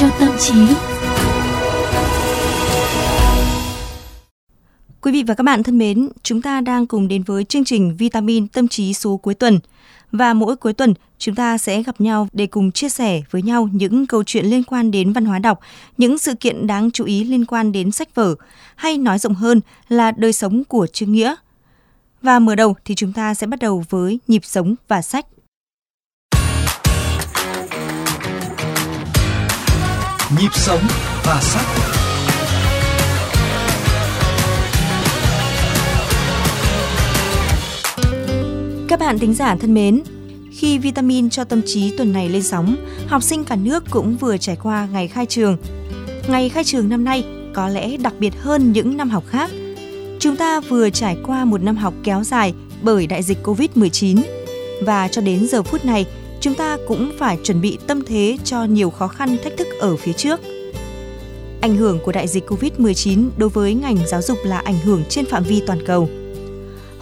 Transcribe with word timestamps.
cho 0.00 0.08
tâm 0.20 0.28
trí. 0.38 0.54
Quý 5.00 5.12
vị 5.12 5.22
và 5.22 5.34
các 5.34 5.44
bạn 5.44 5.62
thân 5.62 5.78
mến, 5.78 6.08
chúng 6.22 6.42
ta 6.42 6.60
đang 6.60 6.86
cùng 6.86 7.08
đến 7.08 7.22
với 7.22 7.44
chương 7.44 7.64
trình 7.64 7.96
Vitamin 7.96 8.48
Tâm 8.48 8.68
trí 8.68 8.94
số 8.94 9.16
cuối 9.16 9.34
tuần. 9.34 9.60
Và 10.12 10.34
mỗi 10.34 10.56
cuối 10.56 10.72
tuần, 10.72 10.94
chúng 11.18 11.34
ta 11.34 11.58
sẽ 11.58 11.82
gặp 11.82 12.00
nhau 12.00 12.28
để 12.32 12.46
cùng 12.46 12.72
chia 12.72 12.88
sẻ 12.88 13.22
với 13.30 13.42
nhau 13.42 13.68
những 13.72 14.06
câu 14.06 14.24
chuyện 14.24 14.46
liên 14.46 14.62
quan 14.62 14.90
đến 14.90 15.12
văn 15.12 15.24
hóa 15.24 15.38
đọc, 15.38 15.60
những 15.98 16.18
sự 16.18 16.34
kiện 16.34 16.66
đáng 16.66 16.90
chú 16.90 17.04
ý 17.04 17.24
liên 17.24 17.44
quan 17.44 17.72
đến 17.72 17.90
sách 17.90 18.14
vở, 18.14 18.34
hay 18.76 18.98
nói 18.98 19.18
rộng 19.18 19.34
hơn 19.34 19.60
là 19.88 20.10
đời 20.10 20.32
sống 20.32 20.64
của 20.64 20.86
Trương 20.86 21.12
Nghĩa. 21.12 21.34
Và 22.22 22.38
mở 22.38 22.54
đầu 22.54 22.76
thì 22.84 22.94
chúng 22.94 23.12
ta 23.12 23.34
sẽ 23.34 23.46
bắt 23.46 23.58
đầu 23.60 23.84
với 23.90 24.18
nhịp 24.28 24.44
sống 24.44 24.74
và 24.88 25.02
sách. 25.02 25.26
Nhịp 30.40 30.48
sống 30.52 30.80
và 31.24 31.40
sắc. 31.40 31.66
Các 38.88 39.00
bạn 39.00 39.18
thính 39.18 39.34
giả 39.34 39.56
thân 39.56 39.74
mến, 39.74 40.02
khi 40.50 40.78
vitamin 40.78 41.30
cho 41.30 41.44
tâm 41.44 41.62
trí 41.66 41.96
tuần 41.96 42.12
này 42.12 42.28
lên 42.28 42.42
sóng, 42.42 42.76
học 43.06 43.22
sinh 43.22 43.44
cả 43.44 43.56
nước 43.56 43.84
cũng 43.90 44.16
vừa 44.16 44.36
trải 44.36 44.56
qua 44.62 44.88
ngày 44.92 45.08
khai 45.08 45.26
trường. 45.26 45.56
Ngày 46.28 46.48
khai 46.48 46.64
trường 46.64 46.88
năm 46.88 47.04
nay 47.04 47.24
có 47.54 47.68
lẽ 47.68 47.96
đặc 47.96 48.14
biệt 48.18 48.32
hơn 48.40 48.72
những 48.72 48.96
năm 48.96 49.10
học 49.10 49.24
khác. 49.28 49.50
Chúng 50.18 50.36
ta 50.36 50.60
vừa 50.60 50.90
trải 50.90 51.16
qua 51.26 51.44
một 51.44 51.62
năm 51.62 51.76
học 51.76 51.94
kéo 52.04 52.24
dài 52.24 52.54
bởi 52.82 53.06
đại 53.06 53.22
dịch 53.22 53.38
Covid-19 53.44 54.22
và 54.82 55.08
cho 55.08 55.20
đến 55.20 55.46
giờ 55.48 55.62
phút 55.62 55.84
này, 55.84 56.06
chúng 56.42 56.54
ta 56.54 56.76
cũng 56.88 57.12
phải 57.18 57.38
chuẩn 57.44 57.60
bị 57.60 57.78
tâm 57.86 58.04
thế 58.04 58.36
cho 58.44 58.64
nhiều 58.64 58.90
khó 58.90 59.08
khăn 59.08 59.36
thách 59.44 59.56
thức 59.56 59.66
ở 59.80 59.96
phía 59.96 60.12
trước. 60.12 60.40
Ảnh 61.60 61.76
hưởng 61.76 61.98
của 62.04 62.12
đại 62.12 62.28
dịch 62.28 62.50
Covid-19 62.50 63.28
đối 63.36 63.48
với 63.48 63.74
ngành 63.74 63.96
giáo 64.06 64.22
dục 64.22 64.38
là 64.44 64.58
ảnh 64.58 64.78
hưởng 64.84 65.02
trên 65.08 65.26
phạm 65.26 65.44
vi 65.44 65.62
toàn 65.66 65.86
cầu– 65.86 66.08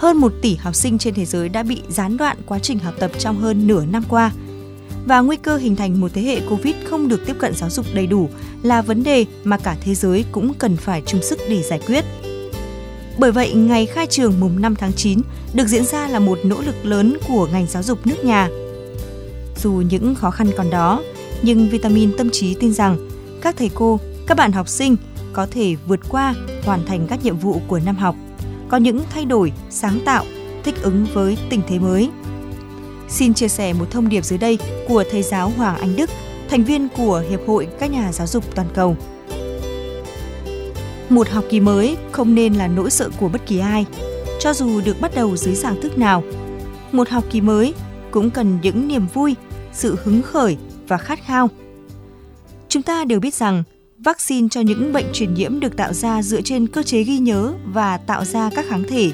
hơn 0.01 0.17
1 0.17 0.33
tỷ 0.43 0.57
học 0.57 0.75
sinh 0.75 0.99
trên 0.99 1.15
thế 1.15 1.25
giới 1.25 1.49
đã 1.49 1.63
bị 1.63 1.83
gián 1.89 2.17
đoạn 2.17 2.37
quá 2.47 2.59
trình 2.59 2.79
học 2.79 2.95
tập 2.99 3.11
trong 3.19 3.39
hơn 3.39 3.67
nửa 3.67 3.85
năm 3.85 4.03
qua. 4.09 4.33
Và 5.07 5.21
nguy 5.21 5.37
cơ 5.37 5.57
hình 5.57 5.77
thành 5.77 6.01
một 6.01 6.11
thế 6.15 6.23
hệ 6.23 6.41
Covid 6.51 6.75
không 6.85 7.09
được 7.09 7.27
tiếp 7.27 7.37
cận 7.39 7.55
giáo 7.55 7.71
dục 7.71 7.87
đầy 7.95 8.07
đủ 8.07 8.29
là 8.63 8.83
vấn 8.83 9.03
đề 9.03 9.25
mà 9.45 9.59
cả 9.59 9.77
thế 9.81 9.95
giới 9.95 10.25
cũng 10.33 10.55
cần 10.55 10.77
phải 10.77 11.03
chung 11.07 11.23
sức 11.23 11.39
để 11.49 11.63
giải 11.63 11.81
quyết. 11.87 12.05
Bởi 13.19 13.33
vậy, 13.33 13.53
ngày 13.55 13.87
khai 13.87 14.07
trường 14.07 14.41
mùng 14.41 14.61
5 14.63 14.75
tháng 14.77 14.93
9 14.93 15.21
được 15.55 15.67
diễn 15.67 15.85
ra 15.85 16.09
là 16.09 16.19
một 16.19 16.39
nỗ 16.45 16.61
lực 16.61 16.85
lớn 16.85 17.17
của 17.29 17.49
ngành 17.53 17.67
giáo 17.67 17.83
dục 17.83 18.07
nước 18.07 18.25
nhà. 18.25 18.49
Dù 19.63 19.73
những 19.73 20.15
khó 20.15 20.31
khăn 20.31 20.51
còn 20.57 20.71
đó, 20.71 21.03
nhưng 21.43 21.69
Vitamin 21.69 22.17
Tâm 22.19 22.31
trí 22.33 22.55
tin 22.55 22.73
rằng 22.73 23.09
các 23.43 23.57
thầy 23.59 23.71
cô, 23.75 24.01
các 24.27 24.37
bạn 24.37 24.53
học 24.53 24.69
sinh 24.69 24.97
có 25.33 25.47
thể 25.51 25.77
vượt 25.87 26.01
qua, 26.09 26.35
hoàn 26.65 26.87
thành 26.87 27.07
các 27.07 27.25
nhiệm 27.25 27.37
vụ 27.37 27.61
của 27.69 27.79
năm 27.79 27.97
học– 27.97 28.17
có 28.71 28.77
những 28.77 29.01
thay 29.11 29.25
đổi, 29.25 29.53
sáng 29.71 30.01
tạo, 30.05 30.25
thích 30.65 30.83
ứng 30.83 31.07
với 31.15 31.39
tình 31.51 31.61
thế 31.69 31.79
mới. 31.79 32.11
Xin 33.09 33.35
chia 33.35 33.49
sẻ 33.49 33.73
một 33.73 33.91
thông 33.91 34.09
điệp 34.09 34.25
dưới 34.25 34.39
đây 34.39 34.59
của 34.89 35.05
thầy 35.11 35.23
giáo 35.23 35.53
Hoàng 35.57 35.79
Anh 35.81 35.97
Đức, 35.97 36.11
thành 36.51 36.65
viên 36.65 36.89
của 36.97 37.23
Hiệp 37.31 37.41
hội 37.47 37.69
các 37.79 37.91
nhà 37.91 38.13
giáo 38.13 38.27
dục 38.27 38.45
toàn 38.55 38.67
cầu. 38.75 38.97
Một 41.09 41.29
học 41.29 41.45
kỳ 41.51 41.61
mới 41.61 41.97
không 42.13 42.35
nên 42.35 42.55
là 42.55 42.67
nỗi 42.67 42.91
sợ 42.91 43.11
của 43.21 43.29
bất 43.29 43.47
kỳ 43.47 43.59
ai, 43.59 43.87
cho 44.41 44.55
dù 44.55 44.81
được 44.81 45.01
bắt 45.01 45.15
đầu 45.15 45.37
dưới 45.37 45.55
dạng 45.55 45.83
thức 45.83 45.99
nào. 45.99 46.23
Một 46.93 47.09
học 47.09 47.25
kỳ 47.31 47.41
mới 47.41 47.75
cũng 48.11 48.31
cần 48.31 48.59
những 48.63 48.89
niềm 48.89 49.07
vui, 49.15 49.35
sự 49.73 49.97
hứng 50.05 50.23
khởi 50.23 50.57
và 50.89 50.99
khát 50.99 51.25
khao. 51.25 51.51
Chúng 52.69 52.83
ta 52.83 53.05
đều 53.05 53.21
biết 53.21 53.35
rằng 53.35 53.63
vaccine 53.99 54.49
cho 54.51 54.61
những 54.61 54.93
bệnh 54.93 55.07
truyền 55.13 55.35
nhiễm 55.35 55.61
được 55.61 55.77
tạo 55.77 55.93
ra 55.93 56.23
dựa 56.23 56.41
trên 56.41 56.67
cơ 56.67 56.83
chế 56.83 57.03
ghi 57.03 57.19
nhớ 57.19 57.53
và 57.73 57.97
tạo 57.97 58.25
ra 58.25 58.51
các 58.57 58.67
kháng 58.69 58.85
thể. 58.89 59.11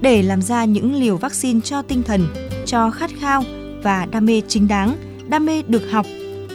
Để 0.00 0.22
làm 0.22 0.42
ra 0.42 0.64
những 0.64 0.94
liều 0.94 1.16
vaccine 1.16 1.60
cho 1.60 1.82
tinh 1.82 2.02
thần, 2.02 2.26
cho 2.66 2.90
khát 2.90 3.10
khao 3.20 3.44
và 3.82 4.06
đam 4.06 4.26
mê 4.26 4.42
chính 4.48 4.68
đáng, 4.68 4.96
đam 5.28 5.46
mê 5.46 5.62
được 5.62 5.90
học, 5.90 6.06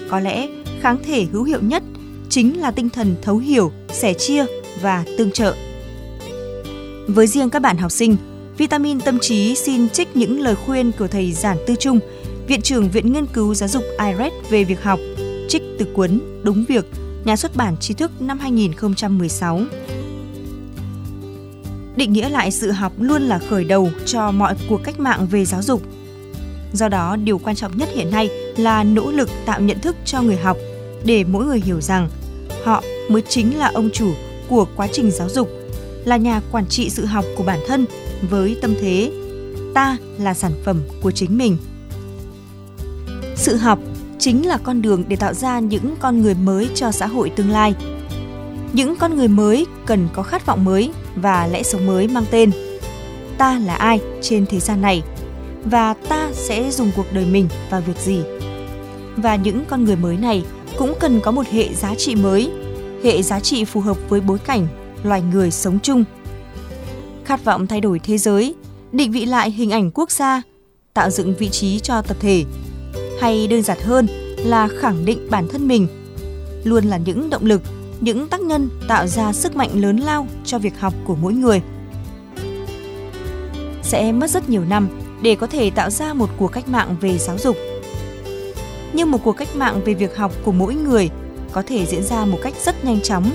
có 0.09 0.19
lẽ 0.19 0.47
kháng 0.81 0.97
thể 1.05 1.25
hữu 1.31 1.43
hiệu 1.43 1.59
nhất 1.61 1.83
chính 2.29 2.61
là 2.61 2.71
tinh 2.71 2.89
thần 2.89 3.15
thấu 3.21 3.37
hiểu, 3.37 3.71
sẻ 3.89 4.13
chia 4.13 4.45
và 4.81 5.05
tương 5.17 5.31
trợ. 5.31 5.55
Với 7.07 7.27
riêng 7.27 7.49
các 7.49 7.61
bạn 7.61 7.77
học 7.77 7.91
sinh, 7.91 8.17
Vitamin 8.57 8.99
Tâm 8.99 9.19
trí 9.19 9.55
xin 9.55 9.89
trích 9.89 10.17
những 10.17 10.39
lời 10.41 10.55
khuyên 10.55 10.91
của 10.99 11.07
thầy 11.07 11.31
Giản 11.31 11.57
Tư 11.67 11.75
Trung, 11.79 11.99
Viện 12.47 12.61
trưởng 12.61 12.89
Viện 12.89 13.13
Nghiên 13.13 13.25
cứu 13.25 13.53
Giáo 13.53 13.69
dục 13.69 13.83
IRED 13.99 14.33
về 14.49 14.63
việc 14.63 14.83
học– 14.83 14.99
trích 15.53 15.63
từ 15.79 15.85
cuốn 15.93 16.19
Đúng 16.43 16.65
Việc, 16.67 16.85
nhà 17.25 17.35
xuất 17.35 17.55
bản 17.55 17.77
tri 17.77 17.93
thức 17.93 18.21
năm 18.21 18.39
2016. 18.39 19.61
Định 21.95 22.13
nghĩa 22.13 22.29
lại 22.29 22.51
sự 22.51 22.71
học 22.71 22.93
luôn 22.99 23.21
là 23.21 23.39
khởi 23.49 23.63
đầu 23.63 23.89
cho 24.05 24.31
mọi 24.31 24.55
cuộc 24.69 24.81
cách 24.83 24.99
mạng 24.99 25.27
về 25.31 25.45
giáo 25.45 25.61
dục. 25.61 25.81
Do 26.73 26.87
đó, 26.87 27.15
điều 27.15 27.37
quan 27.37 27.55
trọng 27.55 27.77
nhất 27.77 27.89
hiện 27.93 28.11
nay 28.11 28.29
là 28.57 28.83
nỗ 28.83 29.11
lực 29.11 29.29
tạo 29.45 29.61
nhận 29.61 29.79
thức 29.79 29.95
cho 30.05 30.21
người 30.21 30.37
học 30.37 30.57
để 31.05 31.23
mỗi 31.23 31.45
người 31.45 31.61
hiểu 31.65 31.81
rằng 31.81 32.09
họ 32.63 32.83
mới 33.09 33.21
chính 33.21 33.57
là 33.57 33.71
ông 33.73 33.89
chủ 33.93 34.13
của 34.47 34.67
quá 34.75 34.87
trình 34.91 35.11
giáo 35.11 35.29
dục, 35.29 35.49
là 36.05 36.17
nhà 36.17 36.41
quản 36.51 36.65
trị 36.67 36.89
sự 36.89 37.05
học 37.05 37.25
của 37.37 37.43
bản 37.43 37.59
thân 37.67 37.85
với 38.29 38.57
tâm 38.61 38.75
thế 38.81 39.11
ta 39.73 39.97
là 40.19 40.33
sản 40.33 40.51
phẩm 40.63 40.81
của 41.01 41.11
chính 41.11 41.37
mình. 41.37 41.57
Sự 43.43 43.55
học 43.55 43.79
chính 44.19 44.47
là 44.47 44.57
con 44.57 44.81
đường 44.81 45.03
để 45.07 45.15
tạo 45.15 45.33
ra 45.33 45.59
những 45.59 45.95
con 45.99 46.21
người 46.21 46.33
mới 46.33 46.69
cho 46.75 46.91
xã 46.91 47.07
hội 47.07 47.29
tương 47.29 47.49
lai. 47.49 47.75
Những 48.73 48.95
con 48.95 49.15
người 49.15 49.27
mới 49.27 49.65
cần 49.85 50.07
có 50.13 50.23
khát 50.23 50.45
vọng 50.45 50.65
mới 50.65 50.91
và 51.15 51.47
lẽ 51.47 51.63
sống 51.63 51.85
mới 51.85 52.07
mang 52.07 52.25
tên 52.31 52.51
Ta 53.37 53.59
là 53.59 53.75
ai 53.75 53.99
trên 54.21 54.45
thế 54.45 54.59
gian 54.59 54.81
này 54.81 55.01
và 55.65 55.93
ta 55.93 56.29
sẽ 56.33 56.71
dùng 56.71 56.91
cuộc 56.95 57.05
đời 57.13 57.25
mình 57.25 57.47
vào 57.69 57.81
việc 57.81 57.97
gì. 57.97 58.21
Và 59.17 59.35
những 59.35 59.65
con 59.69 59.85
người 59.85 59.95
mới 59.95 60.17
này 60.17 60.43
cũng 60.77 60.93
cần 60.99 61.19
có 61.19 61.31
một 61.31 61.47
hệ 61.51 61.73
giá 61.73 61.95
trị 61.95 62.15
mới, 62.15 62.51
hệ 63.03 63.21
giá 63.21 63.39
trị 63.39 63.65
phù 63.65 63.79
hợp 63.79 63.97
với 64.09 64.21
bối 64.21 64.37
cảnh 64.39 64.67
loài 65.03 65.21
người 65.21 65.51
sống 65.51 65.79
chung. 65.83 66.03
Khát 67.25 67.45
vọng 67.45 67.67
thay 67.67 67.81
đổi 67.81 67.99
thế 67.99 68.17
giới, 68.17 68.55
định 68.91 69.11
vị 69.11 69.25
lại 69.25 69.51
hình 69.51 69.71
ảnh 69.71 69.91
quốc 69.91 70.11
gia, 70.11 70.41
tạo 70.93 71.09
dựng 71.09 71.33
vị 71.39 71.49
trí 71.49 71.79
cho 71.79 72.01
tập 72.01 72.17
thể 72.19 72.45
hay 73.23 73.47
đơn 73.47 73.61
giản 73.61 73.77
hơn 73.79 74.07
là 74.37 74.67
khẳng 74.67 75.05
định 75.05 75.27
bản 75.29 75.47
thân 75.47 75.67
mình. 75.67 75.87
Luôn 76.63 76.85
là 76.85 76.97
những 76.97 77.29
động 77.29 77.45
lực, 77.45 77.61
những 77.99 78.27
tác 78.27 78.41
nhân 78.41 78.69
tạo 78.87 79.07
ra 79.07 79.33
sức 79.33 79.55
mạnh 79.55 79.81
lớn 79.81 79.97
lao 79.97 80.27
cho 80.45 80.59
việc 80.59 80.79
học 80.79 80.93
của 81.05 81.15
mỗi 81.15 81.33
người. 81.33 81.61
Sẽ 83.83 84.11
mất 84.11 84.29
rất 84.29 84.49
nhiều 84.49 84.63
năm 84.65 84.87
để 85.21 85.35
có 85.35 85.47
thể 85.47 85.69
tạo 85.69 85.89
ra 85.89 86.13
một 86.13 86.29
cuộc 86.37 86.47
cách 86.47 86.69
mạng 86.69 86.95
về 87.01 87.17
giáo 87.17 87.37
dục. 87.37 87.57
Nhưng 88.93 89.11
một 89.11 89.19
cuộc 89.23 89.33
cách 89.33 89.55
mạng 89.55 89.81
về 89.85 89.93
việc 89.93 90.17
học 90.17 90.31
của 90.43 90.51
mỗi 90.51 90.75
người 90.75 91.09
có 91.51 91.63
thể 91.67 91.85
diễn 91.85 92.03
ra 92.03 92.25
một 92.25 92.37
cách 92.43 92.53
rất 92.65 92.85
nhanh 92.85 93.01
chóng, 93.01 93.31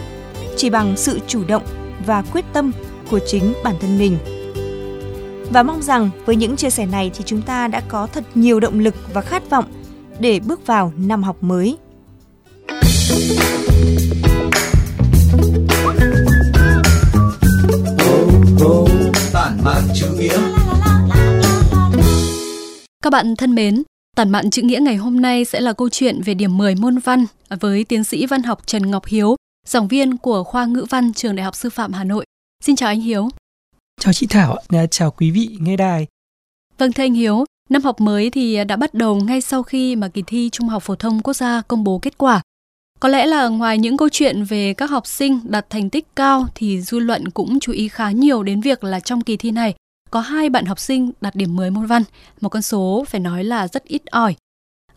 chỉ 0.57 0.71
bằng 0.71 0.97
sự 0.97 1.19
chủ 1.27 1.45
động 1.49 1.63
và 2.07 2.23
quyết 2.33 2.45
tâm 2.53 2.73
của 3.11 3.21
chính 3.27 3.53
bản 3.65 3.75
thân 3.81 3.99
mình. 3.99 4.19
Và 5.51 5.63
mong 5.63 5.83
rằng 5.83 6.11
với 6.27 6.37
những 6.37 6.57
chia 6.57 6.71
sẻ 6.71 6.87
này 6.87 7.11
thì 7.15 7.25
chúng 7.27 7.43
ta 7.43 7.69
đã 7.69 7.83
có 7.89 8.07
thật 8.07 8.25
nhiều 8.35 8.61
động 8.61 8.81
lực 8.81 8.95
và 9.13 9.21
khát 9.21 9.51
vọng 9.51 9.65
để 10.21 10.41
bước 10.41 10.67
vào 10.67 10.93
năm 10.97 11.23
học 11.23 11.43
mới. 11.43 11.77
Tản 19.33 19.59
mạn 19.65 19.83
chữ 19.95 20.07
nghĩa 20.19 20.39
Các 23.03 23.11
bạn 23.11 23.37
thân 23.37 23.55
mến, 23.55 23.83
Tản 24.17 24.31
mạn 24.31 24.51
chữ 24.51 24.63
nghĩa 24.63 24.81
ngày 24.81 24.97
hôm 24.97 25.21
nay 25.21 25.45
sẽ 25.45 25.61
là 25.61 25.73
câu 25.73 25.89
chuyện 25.89 26.23
về 26.23 26.35
điểm 26.35 26.59
10 26.59 26.75
môn 26.75 26.99
văn 26.99 27.27
với 27.61 27.85
tiến 27.85 28.05
sĩ 28.05 28.27
văn 28.27 28.43
học 28.43 28.67
Trần 28.67 28.91
Ngọc 28.91 29.07
Hiếu, 29.07 29.37
giảng 29.67 29.89
viên 29.89 30.17
của 30.17 30.45
khoa 30.45 30.67
ngữ 30.67 30.87
văn 30.91 31.13
trường 31.13 31.37
Đại 31.37 31.45
học 31.45 31.55
Sư 31.55 31.71
phạm 31.71 31.93
Hà 31.93 32.05
Nội. 32.05 32.25
Xin 32.65 32.77
chào 32.77 32.89
anh 32.89 33.01
Hiếu. 33.01 33.29
Chào 34.01 34.13
chị 34.13 34.27
Thảo, 34.27 34.57
chào 34.91 35.11
quý 35.11 35.31
vị 35.31 35.57
nghe 35.61 35.77
đài. 35.77 36.07
Vâng 36.79 36.93
thưa 36.93 37.03
anh 37.03 37.15
Hiếu, 37.15 37.45
Năm 37.69 37.83
học 37.83 38.01
mới 38.01 38.31
thì 38.31 38.65
đã 38.65 38.77
bắt 38.77 38.95
đầu 38.95 39.17
ngay 39.17 39.41
sau 39.41 39.63
khi 39.63 39.97
mà 39.97 40.09
kỳ 40.09 40.23
thi 40.27 40.51
Trung 40.53 40.69
học 40.69 40.83
phổ 40.83 40.95
thông 40.95 41.23
quốc 41.23 41.35
gia 41.35 41.63
công 41.69 41.85
bố 41.85 41.99
kết 41.99 42.19
quả. 42.19 42.43
Có 43.01 43.09
lẽ 43.09 43.27
là 43.27 43.49
ngoài 43.49 43.79
những 43.79 43.97
câu 43.97 44.09
chuyện 44.09 44.45
về 44.45 44.75
các 44.75 44.91
học 44.91 45.07
sinh 45.07 45.41
đạt 45.45 45.71
thành 45.71 45.91
tích 45.91 46.07
cao 46.17 46.47
thì 46.55 46.81
dư 46.81 46.99
luận 46.99 47.31
cũng 47.31 47.61
chú 47.61 47.73
ý 47.73 47.89
khá 47.89 48.11
nhiều 48.11 48.43
đến 48.43 48.61
việc 48.61 48.85
là 48.85 49.01
trong 49.01 49.21
kỳ 49.21 49.37
thi 49.37 49.51
này 49.51 49.75
có 50.11 50.21
hai 50.21 50.51
bạn 50.51 50.65
học 50.65 50.79
sinh 50.79 51.11
đạt 51.21 51.35
điểm 51.35 51.57
10 51.57 51.71
môn 51.71 51.87
văn, 51.87 52.03
một 52.41 52.49
con 52.49 52.63
số 52.63 53.05
phải 53.09 53.21
nói 53.21 53.45
là 53.45 53.69
rất 53.69 53.85
ít 53.85 54.03
ỏi. 54.07 54.35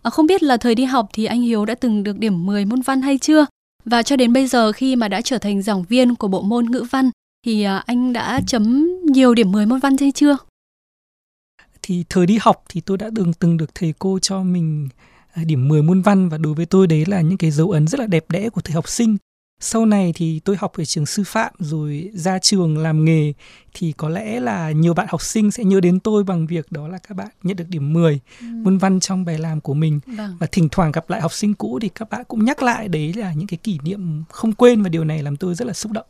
À, 0.02 0.10
không 0.10 0.28
biết 0.28 0.44
là 0.44 0.58
thời 0.58 0.76
đi 0.76 0.84
học 0.84 1.10
thì 1.14 1.26
anh 1.26 1.42
Hiếu 1.42 1.66
đã 1.66 1.76
từng 1.76 2.04
được 2.04 2.18
điểm 2.18 2.46
10 2.46 2.66
môn 2.66 2.82
văn 2.82 3.02
hay 3.02 3.18
chưa? 3.18 3.46
Và 3.86 4.04
cho 4.04 4.16
đến 4.16 4.34
bây 4.34 4.48
giờ 4.48 4.72
khi 4.72 4.96
mà 4.96 5.08
đã 5.08 5.22
trở 5.22 5.38
thành 5.38 5.62
giảng 5.62 5.84
viên 5.84 6.16
của 6.16 6.28
bộ 6.28 6.42
môn 6.42 6.66
ngữ 6.66 6.86
văn 6.92 7.10
thì 7.46 7.64
à, 7.64 7.84
anh 7.86 8.14
đã 8.14 8.42
chấm 8.48 8.90
nhiều 9.06 9.34
điểm 9.34 9.52
10 9.52 9.66
môn 9.66 9.80
văn 9.80 9.98
hay 10.00 10.12
chưa? 10.12 10.38
Thì 11.82 12.06
thời 12.10 12.26
đi 12.26 12.38
học 12.42 12.64
thì 12.70 12.82
tôi 12.82 12.98
đã 12.98 13.10
từng 13.16 13.34
từng 13.34 13.58
được 13.58 13.76
thầy 13.76 13.94
cô 14.00 14.20
cho 14.20 14.44
mình 14.44 14.90
à, 15.34 15.44
điểm 15.44 15.68
10 15.68 15.82
môn 15.82 16.02
văn 16.02 16.30
và 16.30 16.38
đối 16.38 16.54
với 16.54 16.66
tôi 16.66 16.88
đấy 16.88 17.06
là 17.06 17.22
những 17.22 17.38
cái 17.38 17.52
dấu 17.52 17.72
ấn 17.72 17.88
rất 17.88 18.00
là 18.00 18.08
đẹp 18.08 18.26
đẽ 18.30 18.50
của 18.50 18.62
thời 18.62 18.74
học 18.74 18.90
sinh 18.90 19.18
sau 19.64 19.86
này 19.86 20.14
thì 20.16 20.40
tôi 20.40 20.56
học 20.60 20.74
ở 20.78 20.86
trường 20.86 21.06
sư 21.06 21.24
phạm 21.26 21.54
rồi 21.60 22.12
ra 22.14 22.40
trường 22.40 22.78
làm 22.78 23.06
nghề 23.06 23.34
thì 23.74 23.94
có 23.98 24.10
lẽ 24.10 24.40
là 24.40 24.72
nhiều 24.72 24.94
bạn 24.94 25.08
học 25.10 25.22
sinh 25.22 25.52
sẽ 25.52 25.64
nhớ 25.64 25.80
đến 25.80 26.00
tôi 26.00 26.24
bằng 26.24 26.48
việc 26.48 26.72
đó 26.72 26.88
là 26.88 26.98
các 26.98 27.16
bạn 27.16 27.28
nhận 27.44 27.58
được 27.58 27.66
điểm 27.70 27.94
10 27.94 28.20
ừ. 28.40 28.46
môn 28.64 28.78
văn 28.78 29.00
trong 29.00 29.26
bài 29.26 29.38
làm 29.38 29.62
của 29.62 29.74
mình 29.74 30.00
vâng. 30.06 30.38
và 30.40 30.48
thỉnh 30.52 30.70
thoảng 30.72 30.92
gặp 30.92 31.10
lại 31.10 31.22
học 31.22 31.34
sinh 31.34 31.54
cũ 31.54 31.80
thì 31.82 31.90
các 31.90 32.10
bạn 32.10 32.24
cũng 32.28 32.46
nhắc 32.46 32.64
lại 32.64 32.88
đấy 32.88 33.14
là 33.14 33.34
những 33.34 33.48
cái 33.48 33.58
kỷ 33.58 33.80
niệm 33.84 34.24
không 34.30 34.54
quên 34.54 34.84
và 34.84 34.90
điều 34.90 35.04
này 35.04 35.24
làm 35.24 35.38
tôi 35.38 35.56
rất 35.56 35.68
là 35.68 35.74
xúc 35.74 35.92
động. 35.92 36.06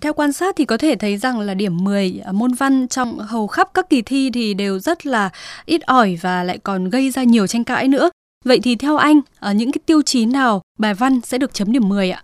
Theo 0.00 0.12
quan 0.12 0.32
sát 0.32 0.56
thì 0.56 0.64
có 0.64 0.76
thể 0.76 0.96
thấy 0.96 1.16
rằng 1.16 1.40
là 1.40 1.54
điểm 1.54 1.84
10 1.84 2.20
môn 2.32 2.52
văn 2.52 2.88
trong 2.88 3.18
hầu 3.18 3.46
khắp 3.46 3.70
các 3.74 3.90
kỳ 3.90 4.02
thi 4.02 4.30
thì 4.30 4.54
đều 4.54 4.78
rất 4.78 5.06
là 5.06 5.30
ít 5.66 5.82
ỏi 5.82 6.18
và 6.20 6.44
lại 6.44 6.58
còn 6.58 6.90
gây 6.90 7.10
ra 7.10 7.22
nhiều 7.22 7.46
tranh 7.46 7.64
cãi 7.64 7.88
nữa. 7.88 8.10
Vậy 8.44 8.60
thì 8.62 8.76
theo 8.76 8.96
anh, 8.96 9.20
ở 9.38 9.52
những 9.52 9.72
cái 9.72 9.80
tiêu 9.86 10.02
chí 10.02 10.26
nào 10.26 10.62
bài 10.78 10.94
văn 10.94 11.20
sẽ 11.24 11.38
được 11.38 11.54
chấm 11.54 11.72
điểm 11.72 11.88
10 11.88 12.10
ạ? 12.10 12.22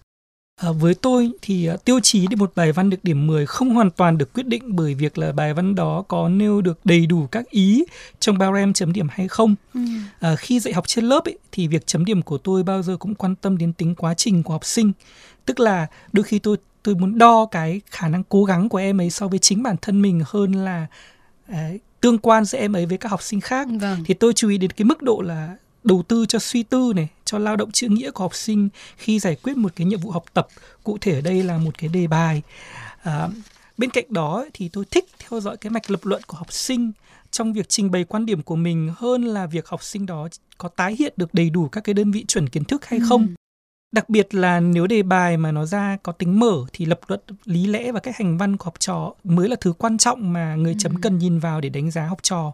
À, 0.61 0.71
với 0.73 0.95
tôi 0.95 1.31
thì 1.43 1.71
uh, 1.75 1.85
tiêu 1.85 2.01
chí 2.01 2.27
để 2.31 2.37
một 2.37 2.53
bài 2.57 2.73
văn 2.73 2.91
được 2.91 2.97
điểm 3.03 3.27
10 3.27 3.47
không 3.47 3.71
hoàn 3.71 3.91
toàn 3.91 4.19
được 4.19 4.33
quyết 4.33 4.47
định 4.47 4.77
bởi 4.77 4.95
việc 4.95 5.19
là 5.19 5.33
bài 5.33 5.55
văn 5.55 5.75
đó 5.75 6.05
có 6.09 6.29
nêu 6.29 6.61
được 6.61 6.79
đầy 6.85 7.07
đủ 7.07 7.27
các 7.31 7.51
ý 7.51 7.85
trong 8.21 8.39
bao 8.39 8.55
rem 8.55 8.73
chấm 8.73 8.93
điểm 8.93 9.07
hay 9.11 9.29
không. 9.29 9.55
Ừ. 9.75 9.81
À, 10.21 10.37
khi 10.37 10.61
dạy 10.61 10.75
học 10.75 10.85
trên 10.89 11.05
lớp 11.05 11.25
ấy, 11.25 11.39
thì 11.53 11.69
việc 11.69 11.87
chấm 11.87 12.05
điểm 12.05 12.23
của 12.23 12.39
tôi 12.39 12.63
bao 12.63 12.83
giờ 12.83 12.97
cũng 12.97 13.15
quan 13.15 13.35
tâm 13.37 13.59
đến 13.59 13.73
tính 13.73 13.95
quá 13.95 14.15
trình 14.15 14.43
của 14.43 14.53
học 14.53 14.65
sinh. 14.65 14.93
Tức 15.45 15.61
là 15.61 15.87
đôi 16.13 16.23
khi 16.23 16.39
tôi 16.39 16.57
tôi 16.85 16.95
muốn 16.95 17.19
đo 17.19 17.47
cái 17.47 17.81
khả 17.91 18.09
năng 18.09 18.23
cố 18.25 18.45
gắng 18.45 18.69
của 18.69 18.79
em 18.79 19.01
ấy 19.01 19.11
so 19.11 19.29
với 19.29 19.39
chính 19.39 19.63
bản 19.63 19.77
thân 19.83 20.03
mình 20.03 20.23
hơn 20.27 20.53
là 20.53 20.87
à, 21.47 21.71
tương 22.01 22.19
quan 22.19 22.45
giữa 22.45 22.59
em 22.59 22.77
ấy 22.77 22.87
với 22.87 22.99
các 22.99 23.09
học 23.09 23.23
sinh 23.23 23.41
khác. 23.41 23.69
Vâng. 23.81 24.05
Thì 24.05 24.15
tôi 24.15 24.33
chú 24.33 24.49
ý 24.49 24.59
đến 24.59 24.71
cái 24.71 24.85
mức 24.85 25.03
độ 25.03 25.21
là 25.21 25.57
đầu 25.85 26.03
tư 26.09 26.27
cho 26.27 26.39
suy 26.39 26.63
tư 26.63 26.93
này 26.97 27.09
cho 27.25 27.39
lao 27.39 27.57
động 27.57 27.73
chữ 27.73 27.89
nghĩa 27.91 28.11
của 28.11 28.25
học 28.25 28.35
sinh 28.35 28.69
khi 28.97 29.19
giải 29.19 29.37
quyết 29.43 29.57
một 29.57 29.73
cái 29.77 29.87
nhiệm 29.87 30.01
vụ 30.01 30.11
học 30.11 30.25
tập 30.35 30.49
cụ 30.85 30.99
thể 31.01 31.15
ở 31.15 31.21
đây 31.21 31.43
là 31.43 31.59
một 31.59 31.79
cái 31.79 31.89
đề 31.89 32.07
bài 32.07 32.43
à, 33.03 33.29
bên 33.79 33.91
cạnh 33.91 34.05
đó 34.09 34.45
thì 34.55 34.69
tôi 34.69 34.85
thích 34.91 35.05
theo 35.19 35.41
dõi 35.41 35.57
cái 35.57 35.71
mạch 35.71 35.91
lập 35.91 36.01
luận 36.03 36.23
của 36.27 36.37
học 36.37 36.53
sinh 36.53 36.93
trong 37.31 37.53
việc 37.53 37.69
trình 37.69 37.91
bày 37.91 38.05
quan 38.05 38.27
điểm 38.27 38.43
của 38.43 38.57
mình 38.57 38.93
hơn 38.97 39.25
là 39.25 39.47
việc 39.47 39.69
học 39.69 39.83
sinh 39.83 40.07
đó 40.07 40.29
có 40.59 40.69
tái 40.69 40.97
hiện 40.99 41.13
được 41.17 41.35
đầy 41.35 41.51
đủ 41.51 41.69
các 41.69 41.85
cái 41.85 41.95
đơn 41.95 42.11
vị 42.11 42.25
chuẩn 42.29 42.49
kiến 42.49 42.65
thức 42.65 42.85
hay 42.85 42.99
ừ. 42.99 43.07
Đặc 43.95 44.09
biệt 44.09 44.35
là 44.35 44.61
nếu 44.61 44.87
đề 44.87 45.03
bài 45.03 45.37
mà 45.37 45.53
nó 45.53 45.65
ra 45.65 45.97
có 46.03 46.13
tính 46.13 46.41
mở 46.41 46.65
thì 46.73 46.85
lập 46.85 47.01
luận 47.09 47.21
lý 47.45 47.67
lẽ 47.67 47.93
và 47.93 48.01
cách 48.01 48.17
hành 48.17 48.39
văn 48.39 48.57
của 48.57 48.65
học 48.65 48.75
trò 48.79 49.15
mới 49.25 49.49
là 49.49 49.57
thứ 49.61 49.73
quan 49.73 49.99
trọng 49.99 50.33
mà 50.33 50.55
người 50.55 50.75
chấm 50.79 50.95
ừ. 50.95 50.99
cần 51.03 51.19
nhìn 51.19 51.39
vào 51.39 51.61
để 51.61 51.69
đánh 51.69 51.91
giá 51.91 52.07
học 52.07 52.23
trò 52.23 52.53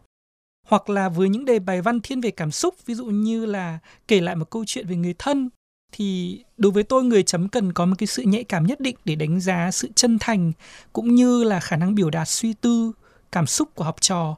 hoặc 0.66 0.90
là 0.90 1.08
với 1.08 1.28
những 1.28 1.44
đề 1.44 1.58
bài 1.58 1.82
văn 1.82 2.00
thiên 2.00 2.20
về 2.20 2.30
cảm 2.30 2.50
xúc 2.50 2.74
ví 2.86 2.94
dụ 2.94 3.04
như 3.04 3.46
là 3.46 3.78
kể 4.08 4.20
lại 4.20 4.36
một 4.36 4.50
câu 4.50 4.64
chuyện 4.66 4.86
về 4.86 4.96
người 4.96 5.14
thân 5.18 5.48
thì 5.92 6.40
đối 6.56 6.72
với 6.72 6.82
tôi 6.82 7.04
người 7.04 7.22
chấm 7.22 7.48
cần 7.48 7.72
có 7.72 7.86
một 7.86 7.94
cái 7.98 8.06
sự 8.06 8.22
nhạy 8.22 8.44
cảm 8.44 8.66
nhất 8.66 8.80
định 8.80 8.96
để 9.04 9.14
đánh 9.14 9.40
giá 9.40 9.70
sự 9.70 9.88
chân 9.94 10.18
thành 10.18 10.52
cũng 10.92 11.14
như 11.14 11.44
là 11.44 11.60
khả 11.60 11.76
năng 11.76 11.94
biểu 11.94 12.10
đạt 12.10 12.28
suy 12.28 12.52
tư 12.52 12.92
cảm 13.32 13.46
xúc 13.46 13.74
của 13.74 13.84
học 13.84 13.96
trò 14.00 14.36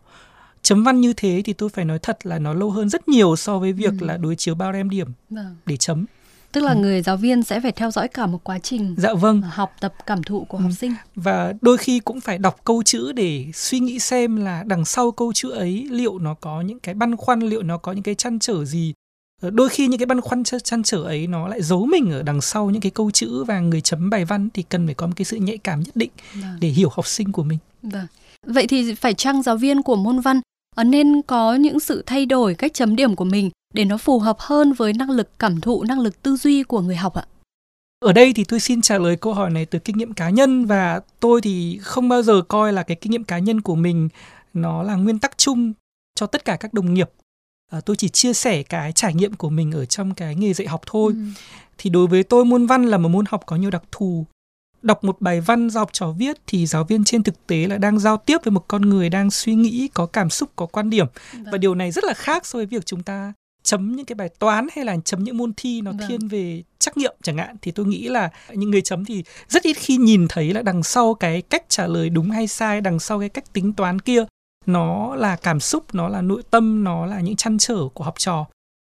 chấm 0.63 0.85
văn 0.85 1.01
như 1.01 1.13
thế 1.13 1.43
thì 1.45 1.53
tôi 1.53 1.69
phải 1.69 1.85
nói 1.85 1.99
thật 1.99 2.27
là 2.27 2.39
nó 2.39 2.55
lâu 2.55 2.71
hơn 2.71 2.89
rất 2.89 3.09
nhiều 3.09 3.37
so 3.37 3.59
với 3.59 3.73
việc 3.73 3.93
ừ. 4.01 4.07
là 4.07 4.17
đối 4.17 4.37
chiếu 4.37 4.55
bao 4.55 4.73
rem 4.73 4.91
điểm 4.91 5.09
vâng. 5.31 5.57
để 5.67 5.77
chấm 5.77 6.07
tức 6.53 6.65
là 6.65 6.73
ừ. 6.73 6.79
người 6.79 7.03
giáo 7.03 7.17
viên 7.17 7.43
sẽ 7.43 7.61
phải 7.61 7.73
theo 7.73 7.91
dõi 7.91 8.09
cả 8.09 8.27
một 8.27 8.45
quá 8.45 8.59
trình 8.59 8.95
dạ 8.99 9.15
vâng 9.15 9.43
học 9.43 9.75
tập 9.81 9.95
cảm 10.07 10.23
thụ 10.23 10.45
của 10.45 10.59
ừ. 10.59 10.63
học 10.63 10.73
sinh 10.79 10.95
và 11.15 11.53
đôi 11.61 11.79
khi 11.79 12.01
cũng 12.01 12.21
phải 12.21 12.39
đọc 12.39 12.57
câu 12.65 12.83
chữ 12.83 13.13
để 13.13 13.47
suy 13.55 13.81
nghĩ 13.81 13.99
xem 13.99 14.37
là 14.37 14.63
đằng 14.67 14.85
sau 14.85 15.11
câu 15.11 15.33
chữ 15.33 15.51
ấy 15.51 15.87
liệu 15.91 16.19
nó 16.19 16.35
có 16.35 16.61
những 16.61 16.81
cái 16.81 16.95
băn 16.95 17.17
khoăn 17.17 17.41
liệu 17.41 17.63
nó 17.63 17.79
có 17.79 17.93
những 17.93 18.03
cái 18.03 18.15
chăn 18.15 18.39
trở 18.39 18.65
gì 18.65 18.93
ờ, 19.43 19.51
đôi 19.51 19.69
khi 19.69 19.87
những 19.87 19.99
cái 19.99 20.07
băn 20.07 20.21
khoăn 20.21 20.45
chăn 20.45 20.83
trở 20.83 21.03
ấy 21.03 21.27
nó 21.27 21.49
lại 21.49 21.63
giấu 21.63 21.87
mình 21.87 22.13
ở 22.13 22.23
đằng 22.23 22.41
sau 22.41 22.71
những 22.71 22.83
cái 22.83 22.91
câu 22.91 23.11
chữ 23.11 23.45
và 23.45 23.61
người 23.61 23.81
chấm 23.81 24.11
bài 24.11 24.25
văn 24.25 24.49
thì 24.55 24.63
cần 24.63 24.87
phải 24.87 24.95
có 24.95 25.07
một 25.07 25.13
cái 25.17 25.25
sự 25.25 25.37
nhạy 25.37 25.59
cảm 25.59 25.81
nhất 25.81 25.97
định 25.97 26.11
vâng. 26.35 26.57
để 26.61 26.69
hiểu 26.69 26.89
học 26.93 27.07
sinh 27.07 27.33
của 27.33 27.43
mình 27.43 27.59
vâng 27.83 28.07
vậy 28.47 28.67
thì 28.67 28.95
phải 28.95 29.15
chăng 29.15 29.43
giáo 29.43 29.57
viên 29.57 29.83
của 29.83 29.97
môn 29.97 30.21
văn 30.21 30.41
nên 30.85 31.23
có 31.23 31.55
những 31.55 31.81
sự 31.81 32.03
thay 32.07 32.27
đổi 32.27 32.55
cách 32.55 32.75
chấm 32.75 32.97
điểm 32.97 33.17
của 33.17 33.25
mình 33.25 33.51
để 33.75 33.85
nó 33.85 33.97
phù 33.97 34.19
hợp 34.19 34.37
hơn 34.39 34.73
với 34.73 34.93
năng 34.93 35.11
lực 35.11 35.39
cảm 35.39 35.61
thụ, 35.61 35.85
năng 35.85 36.01
lực 36.01 36.23
tư 36.23 36.37
duy 36.37 36.63
của 36.63 36.81
người 36.81 36.97
học 36.97 37.15
ạ? 37.15 37.25
Ở 37.99 38.13
đây 38.13 38.33
thì 38.33 38.45
tôi 38.45 38.61
xin 38.61 38.83
trả 38.83 38.99
lời 38.99 39.17
câu 39.17 39.35
hỏi 39.35 39.51
này 39.51 39.67
từ 39.67 39.79
kinh 39.79 39.99
nghiệm 39.99 40.13
cá 40.13 40.31
nhân 40.31 40.65
và 40.65 41.01
tôi 41.21 41.41
thì 41.41 41.79
không 41.83 42.09
bao 42.09 42.23
giờ 42.23 42.43
coi 42.49 42.73
là 42.73 42.83
cái 42.83 42.97
kinh 43.01 43.13
nghiệm 43.13 43.25
cá 43.25 43.39
nhân 43.39 43.61
của 43.61 43.75
mình 43.75 44.09
nó 44.55 44.83
là 44.83 44.95
nguyên 44.95 45.19
tắc 45.19 45.39
chung 45.39 45.73
cho 46.15 46.27
tất 46.27 46.45
cả 46.45 46.57
các 46.57 46.75
đồng 46.75 46.95
nghiệp. 46.95 47.11
À, 47.71 47.81
tôi 47.81 47.97
chỉ 47.97 48.09
chia 48.09 48.33
sẻ 48.33 48.63
cái 48.63 48.93
trải 48.93 49.15
nghiệm 49.15 49.35
của 49.35 49.51
mình 49.51 49.73
ở 49.73 49.85
trong 49.85 50.15
cái 50.15 50.35
nghề 50.35 50.53
dạy 50.53 50.69
học 50.69 50.81
thôi. 50.87 51.13
Ừ. 51.13 51.21
Thì 51.79 51.91
đối 51.91 52.07
với 52.07 52.23
tôi 52.23 52.45
môn 52.45 52.67
văn 52.67 52.85
là 52.85 52.99
một 52.99 53.09
môn 53.09 53.25
học 53.29 53.43
có 53.47 53.57
nhiều 53.57 53.71
đặc 53.71 53.83
thù. 53.93 54.27
Đọc 54.83 55.05
một 55.05 55.21
bài 55.21 55.41
văn 55.41 55.71
do 55.71 55.81
học 55.81 55.91
trò 55.93 56.15
viết 56.19 56.37
thì 56.47 56.67
giáo 56.67 56.85
viên 56.85 57.05
trên 57.05 57.23
thực 57.23 57.47
tế 57.47 57.67
là 57.67 57.79
đang 57.79 57.99
giao 57.99 58.17
tiếp 58.17 58.39
với 58.45 58.53
một 58.53 58.65
con 58.69 58.83
người 58.83 59.09
đang 59.09 59.31
suy 59.31 59.55
nghĩ, 59.55 59.89
có 59.95 60.07
cảm 60.07 60.31
xúc, 60.31 60.51
có 60.57 60.67
quan 60.67 60.91
điểm. 60.91 61.07
Vâng. 61.33 61.45
Và 61.53 61.59
điều 61.59 61.75
này 61.75 61.91
rất 61.91 62.05
là 62.05 62.15
khác 62.15 62.47
so 62.47 62.57
với 62.57 62.67
việc 62.67 62.87
chúng 62.87 63.03
ta 63.03 63.33
chấm 63.63 63.97
những 63.97 64.07
cái 64.07 64.15
bài 64.15 64.29
toán 64.39 64.67
hay 64.77 64.85
là 64.85 64.97
chấm 65.05 65.25
những 65.25 65.37
môn 65.37 65.53
thi 65.57 65.81
nó 65.81 65.91
vâng. 65.93 66.09
thiên 66.09 66.29
về 66.29 66.63
trắc 66.79 66.97
nghiệm 66.97 67.15
chẳng 67.23 67.37
hạn 67.37 67.57
thì 67.63 67.71
tôi 67.71 67.87
nghĩ 67.87 68.09
là 68.09 68.31
những 68.53 68.71
người 68.71 68.83
chấm 68.83 69.05
thì 69.05 69.25
rất 69.49 69.63
ít 69.63 69.77
khi 69.77 69.97
nhìn 69.97 70.27
thấy 70.29 70.53
là 70.53 70.63
đằng 70.63 70.83
sau 70.83 71.15
cái 71.15 71.43
cách 71.43 71.65
trả 71.69 71.87
lời 71.87 72.11
đúng 72.11 72.31
hay 72.31 72.47
sai 72.47 72.81
đằng 72.81 72.99
sau 72.99 73.21
cái 73.21 73.29
cách 73.29 73.53
tính 73.53 73.73
toán 73.73 73.99
kia 73.99 74.25
nó 74.67 75.15
là 75.15 75.37
cảm 75.37 75.61
xúc 75.61 75.85
nó 75.93 76.09
là 76.09 76.21
nội 76.21 76.43
tâm 76.51 76.85
nó 76.85 77.07
là 77.07 77.21
những 77.21 77.37
chăn 77.37 77.59
trở 77.59 77.89
của 77.95 78.05
học 78.05 78.15
trò 78.19 78.47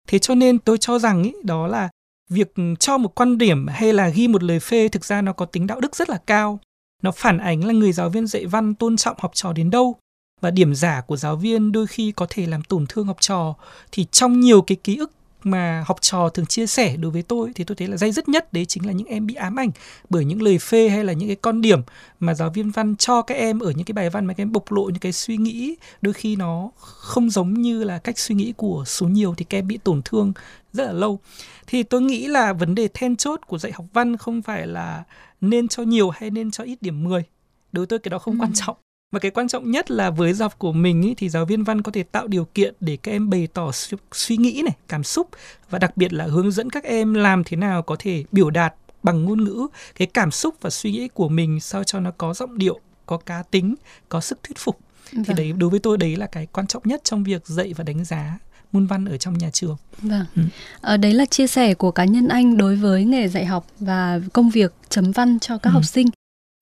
thế 0.08 0.19
cho 0.19 0.35
nên 0.35 0.58
tôi 0.58 0.79
cho 0.79 0.99
rằng 0.99 1.23
ý, 1.23 1.32
đó 1.44 1.67
là 1.67 1.88
việc 2.30 2.54
cho 2.78 2.98
một 2.98 3.14
quan 3.14 3.38
điểm 3.38 3.66
hay 3.66 3.92
là 3.92 4.08
ghi 4.08 4.28
một 4.28 4.42
lời 4.42 4.60
phê 4.60 4.88
thực 4.88 5.04
ra 5.04 5.22
nó 5.22 5.32
có 5.32 5.46
tính 5.46 5.66
đạo 5.66 5.80
đức 5.80 5.96
rất 5.96 6.10
là 6.10 6.18
cao. 6.26 6.60
Nó 7.02 7.10
phản 7.10 7.38
ánh 7.38 7.64
là 7.64 7.72
người 7.72 7.92
giáo 7.92 8.08
viên 8.08 8.26
dạy 8.26 8.46
văn 8.46 8.74
tôn 8.74 8.96
trọng 8.96 9.16
học 9.20 9.30
trò 9.34 9.52
đến 9.52 9.70
đâu. 9.70 9.96
Và 10.40 10.50
điểm 10.50 10.74
giả 10.74 11.00
của 11.06 11.16
giáo 11.16 11.36
viên 11.36 11.72
đôi 11.72 11.86
khi 11.86 12.12
có 12.12 12.26
thể 12.30 12.46
làm 12.46 12.62
tổn 12.62 12.86
thương 12.88 13.06
học 13.06 13.16
trò. 13.20 13.54
Thì 13.92 14.06
trong 14.10 14.40
nhiều 14.40 14.62
cái 14.62 14.76
ký 14.84 14.96
ức 14.96 15.10
mà 15.46 15.85
học 15.87 16.00
trò 16.00 16.29
thường 16.29 16.46
chia 16.46 16.67
sẻ 16.67 16.96
đối 16.96 17.11
với 17.11 17.23
tôi 17.23 17.52
thì 17.55 17.64
tôi 17.64 17.76
thấy 17.76 17.88
là 17.88 17.96
dây 17.96 18.12
dứt 18.12 18.29
nhất 18.29 18.52
đấy 18.52 18.64
chính 18.64 18.87
là 18.87 18.93
những 18.93 19.06
em 19.06 19.26
bị 19.26 19.35
ám 19.35 19.56
ảnh 19.56 19.70
bởi 20.11 20.25
những 20.25 20.43
lời 20.43 20.58
phê 20.58 20.88
hay 20.88 21.05
là 21.05 21.12
những 21.12 21.29
cái 21.29 21.37
con 21.37 21.61
điểm 21.61 21.81
mà 22.20 22.35
giáo 22.35 22.50
viên 22.50 22.70
văn 22.70 22.96
cho 22.96 23.23
các 23.23 23.35
em 23.35 23.61
ở 23.61 23.70
những 23.70 23.85
cái 23.85 23.93
bài 23.93 24.11
văn 24.11 24.26
mà 24.26 24.35
các 24.35 24.43
em 24.43 24.52
bộc 24.52 24.73
lộ 24.73 24.84
những 24.84 24.98
cái 24.98 25.13
suy 25.13 25.36
nghĩ. 25.36 25.77
Đôi 26.03 26.15
khi 26.15 26.36
nó 26.36 26.70
không 26.77 27.31
giống 27.31 27.55
như 27.55 27.84
là 27.84 27.98
cách 27.98 28.19
suy 28.19 28.34
nghĩ 28.34 28.53
của 28.56 28.84
số 28.86 29.08
nhiều 29.08 29.34
thì 29.36 29.44
các 29.44 29.58
em 29.58 29.67
bị 29.67 29.79
tổn 29.84 30.03
thương 30.05 30.32
rất 30.72 30.84
là 30.84 30.93
lâu. 30.93 31.20
Thì 31.67 31.82
tôi 31.82 32.03
nghĩ 32.03 32.27
là 32.27 32.53
vấn 32.53 32.74
đề 32.74 32.89
then 32.94 33.17
chốt 33.17 33.41
của 33.46 33.58
dạy 33.58 33.72
học 33.72 33.86
văn 33.93 34.17
không 34.17 34.43
phải 34.43 34.67
là 34.67 35.05
nên 35.41 35.69
cho 35.69 35.82
nhiều 35.82 36.10
hay 36.10 36.31
nên 36.31 36.51
cho 36.51 36.65
ít 36.65 36.82
điểm 36.82 37.05
10 37.05 37.24
đối 37.72 37.81
với 37.81 37.86
tôi 37.86 37.98
cái 37.98 38.10
đó 38.10 38.19
không 38.19 38.34
ừ. 38.34 38.43
quan 38.43 38.53
trọng 38.55 38.77
và 39.14 39.20
cái 39.20 39.30
quan 39.30 39.48
trọng 39.48 39.70
nhất 39.70 39.90
là 39.90 40.10
với 40.10 40.32
giáo 40.32 40.48
của 40.58 40.72
mình 40.72 41.02
ý, 41.02 41.14
thì 41.14 41.28
giáo 41.28 41.44
viên 41.44 41.64
văn 41.64 41.82
có 41.82 41.92
thể 41.92 42.02
tạo 42.02 42.26
điều 42.26 42.44
kiện 42.44 42.74
để 42.80 42.96
các 42.96 43.12
em 43.12 43.30
bày 43.30 43.48
tỏ 43.54 43.70
suy 44.12 44.36
nghĩ 44.36 44.62
này 44.64 44.74
cảm 44.88 45.04
xúc 45.04 45.28
và 45.70 45.78
đặc 45.78 45.96
biệt 45.96 46.12
là 46.12 46.24
hướng 46.24 46.50
dẫn 46.50 46.70
các 46.70 46.84
em 46.84 47.14
làm 47.14 47.44
thế 47.44 47.56
nào 47.56 47.82
có 47.82 47.96
thể 47.98 48.24
biểu 48.32 48.50
đạt 48.50 48.74
bằng 49.02 49.24
ngôn 49.24 49.44
ngữ 49.44 49.66
cái 49.94 50.06
cảm 50.06 50.30
xúc 50.30 50.54
và 50.60 50.70
suy 50.70 50.92
nghĩ 50.92 51.08
của 51.08 51.28
mình 51.28 51.60
sao 51.60 51.84
cho 51.84 52.00
nó 52.00 52.10
có 52.10 52.34
giọng 52.34 52.58
điệu 52.58 52.80
có 53.06 53.16
cá 53.16 53.42
tính 53.50 53.74
có 54.08 54.20
sức 54.20 54.42
thuyết 54.42 54.58
phục 54.58 54.78
vâng. 55.12 55.24
thì 55.24 55.34
đấy 55.36 55.52
đối 55.52 55.70
với 55.70 55.80
tôi 55.80 55.98
đấy 55.98 56.16
là 56.16 56.26
cái 56.26 56.46
quan 56.52 56.66
trọng 56.66 56.82
nhất 56.86 57.00
trong 57.04 57.24
việc 57.24 57.46
dạy 57.46 57.72
và 57.76 57.84
đánh 57.84 58.04
giá 58.04 58.38
môn 58.72 58.86
văn 58.86 59.04
ở 59.04 59.16
trong 59.16 59.38
nhà 59.38 59.50
trường. 59.50 59.76
Vâng. 59.98 60.24
Ừ. 60.36 60.42
À, 60.80 60.96
đấy 60.96 61.14
là 61.14 61.24
chia 61.24 61.46
sẻ 61.46 61.74
của 61.74 61.90
cá 61.90 62.04
nhân 62.04 62.28
anh 62.28 62.56
đối 62.56 62.76
với 62.76 63.04
nghề 63.04 63.28
dạy 63.28 63.46
học 63.46 63.66
và 63.80 64.20
công 64.32 64.50
việc 64.50 64.74
chấm 64.88 65.12
văn 65.12 65.38
cho 65.38 65.58
các 65.58 65.70
ừ. 65.70 65.74
học 65.74 65.84
sinh. 65.84 66.06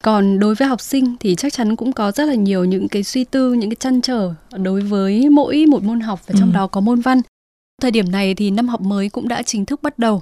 Còn 0.03 0.39
đối 0.39 0.55
với 0.55 0.69
học 0.69 0.81
sinh 0.81 1.17
thì 1.21 1.35
chắc 1.35 1.53
chắn 1.53 1.77
cũng 1.77 1.93
có 1.93 2.13
rất 2.13 2.25
là 2.25 2.35
nhiều 2.35 2.65
những 2.65 2.89
cái 2.89 3.03
suy 3.03 3.25
tư, 3.25 3.53
những 3.53 3.71
cái 3.71 3.77
chăn 3.77 4.01
trở 4.01 4.35
đối 4.53 4.81
với 4.81 5.31
mỗi 5.31 5.67
một 5.67 5.83
môn 5.83 6.01
học 6.01 6.21
và 6.27 6.35
trong 6.39 6.51
ừ. 6.51 6.55
đó 6.55 6.67
có 6.67 6.81
môn 6.81 7.01
văn. 7.01 7.21
Thời 7.83 7.91
điểm 7.91 8.11
này 8.11 8.35
thì 8.35 8.51
năm 8.51 8.69
học 8.69 8.81
mới 8.81 9.09
cũng 9.09 9.29
đã 9.29 9.43
chính 9.43 9.65
thức 9.65 9.83
bắt 9.83 9.99
đầu. 9.99 10.21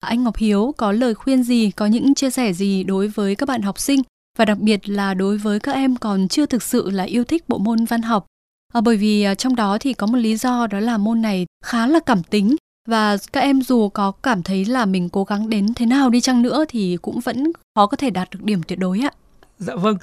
Anh 0.00 0.24
Ngọc 0.24 0.36
Hiếu 0.36 0.74
có 0.76 0.92
lời 0.92 1.14
khuyên 1.14 1.42
gì, 1.42 1.70
có 1.70 1.86
những 1.86 2.14
chia 2.14 2.30
sẻ 2.30 2.52
gì 2.52 2.84
đối 2.84 3.08
với 3.08 3.34
các 3.34 3.48
bạn 3.48 3.62
học 3.62 3.78
sinh 3.78 4.02
và 4.38 4.44
đặc 4.44 4.58
biệt 4.58 4.88
là 4.88 5.14
đối 5.14 5.38
với 5.38 5.60
các 5.60 5.72
em 5.72 5.96
còn 5.96 6.28
chưa 6.28 6.46
thực 6.46 6.62
sự 6.62 6.90
là 6.90 7.04
yêu 7.04 7.24
thích 7.24 7.48
bộ 7.48 7.58
môn 7.58 7.84
văn 7.84 8.02
học. 8.02 8.26
À, 8.72 8.80
bởi 8.80 8.96
vì 8.96 9.22
à, 9.22 9.34
trong 9.34 9.56
đó 9.56 9.78
thì 9.80 9.92
có 9.92 10.06
một 10.06 10.18
lý 10.18 10.36
do 10.36 10.66
đó 10.66 10.80
là 10.80 10.98
môn 10.98 11.22
này 11.22 11.46
khá 11.64 11.86
là 11.86 12.00
cảm 12.00 12.22
tính 12.22 12.56
và 12.86 13.16
các 13.32 13.40
em 13.40 13.62
dù 13.62 13.88
có 13.88 14.10
cảm 14.10 14.42
thấy 14.42 14.64
là 14.64 14.84
mình 14.84 15.08
cố 15.08 15.24
gắng 15.24 15.48
đến 15.48 15.66
thế 15.76 15.86
nào 15.86 16.10
đi 16.10 16.20
chăng 16.20 16.42
nữa 16.42 16.64
thì 16.68 16.98
cũng 17.02 17.20
vẫn 17.20 17.52
khó 17.74 17.86
có 17.86 17.96
thể 17.96 18.10
đạt 18.10 18.30
được 18.30 18.42
điểm 18.42 18.62
tuyệt 18.62 18.78
đối 18.78 19.00
ạ. 19.00 19.10
Dạ 19.58 19.74
vâng. 19.74 19.96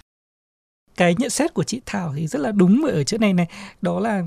Cái 0.97 1.15
nhận 1.17 1.29
xét 1.29 1.53
của 1.53 1.63
chị 1.63 1.81
Thảo 1.85 2.13
thì 2.15 2.27
rất 2.27 2.39
là 2.39 2.51
đúng 2.51 2.85
ở 2.85 3.03
chỗ 3.03 3.17
này 3.17 3.33
này, 3.33 3.47
đó 3.81 3.99
là 3.99 4.23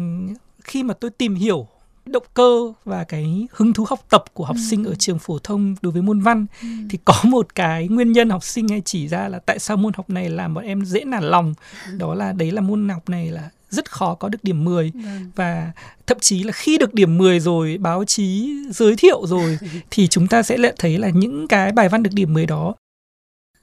khi 0.64 0.82
mà 0.82 0.94
tôi 0.94 1.10
tìm 1.10 1.34
hiểu 1.34 1.68
động 2.06 2.22
cơ 2.34 2.72
và 2.84 3.04
cái 3.04 3.46
hứng 3.52 3.72
thú 3.72 3.84
học 3.88 4.00
tập 4.10 4.24
của 4.34 4.44
học 4.44 4.56
ừ. 4.56 4.62
sinh 4.70 4.84
ở 4.84 4.94
trường 4.94 5.18
phổ 5.18 5.38
thông 5.38 5.74
đối 5.82 5.92
với 5.92 6.02
môn 6.02 6.20
văn 6.20 6.46
ừ. 6.62 6.68
thì 6.90 6.98
có 7.04 7.14
một 7.24 7.54
cái 7.54 7.88
nguyên 7.88 8.12
nhân 8.12 8.30
học 8.30 8.44
sinh 8.44 8.68
hay 8.68 8.82
chỉ 8.84 9.08
ra 9.08 9.28
là 9.28 9.38
tại 9.38 9.58
sao 9.58 9.76
môn 9.76 9.92
học 9.96 10.10
này 10.10 10.30
làm 10.30 10.54
bọn 10.54 10.64
em 10.64 10.84
dễ 10.84 11.04
nản 11.04 11.24
lòng 11.24 11.54
ừ. 11.86 11.96
đó 11.98 12.14
là 12.14 12.32
đấy 12.32 12.50
là 12.50 12.60
môn 12.60 12.88
học 12.88 13.08
này 13.08 13.30
là 13.30 13.50
rất 13.70 13.90
khó 13.90 14.14
có 14.14 14.28
được 14.28 14.38
điểm 14.44 14.64
10 14.64 14.92
Vâng. 14.94 15.30
và 15.36 15.72
thậm 16.06 16.18
chí 16.20 16.42
là 16.42 16.52
khi 16.52 16.78
được 16.78 16.94
điểm 16.94 17.18
10 17.18 17.40
rồi 17.40 17.78
báo 17.80 18.04
chí 18.04 18.54
giới 18.70 18.96
thiệu 18.96 19.26
rồi 19.26 19.58
thì 19.90 20.08
chúng 20.08 20.26
ta 20.26 20.42
sẽ 20.42 20.56
lại 20.56 20.72
thấy 20.78 20.98
là 20.98 21.08
những 21.10 21.48
cái 21.48 21.72
bài 21.72 21.88
văn 21.88 22.02
được 22.02 22.10
điểm 22.14 22.32
10 22.34 22.46
đó 22.46 22.74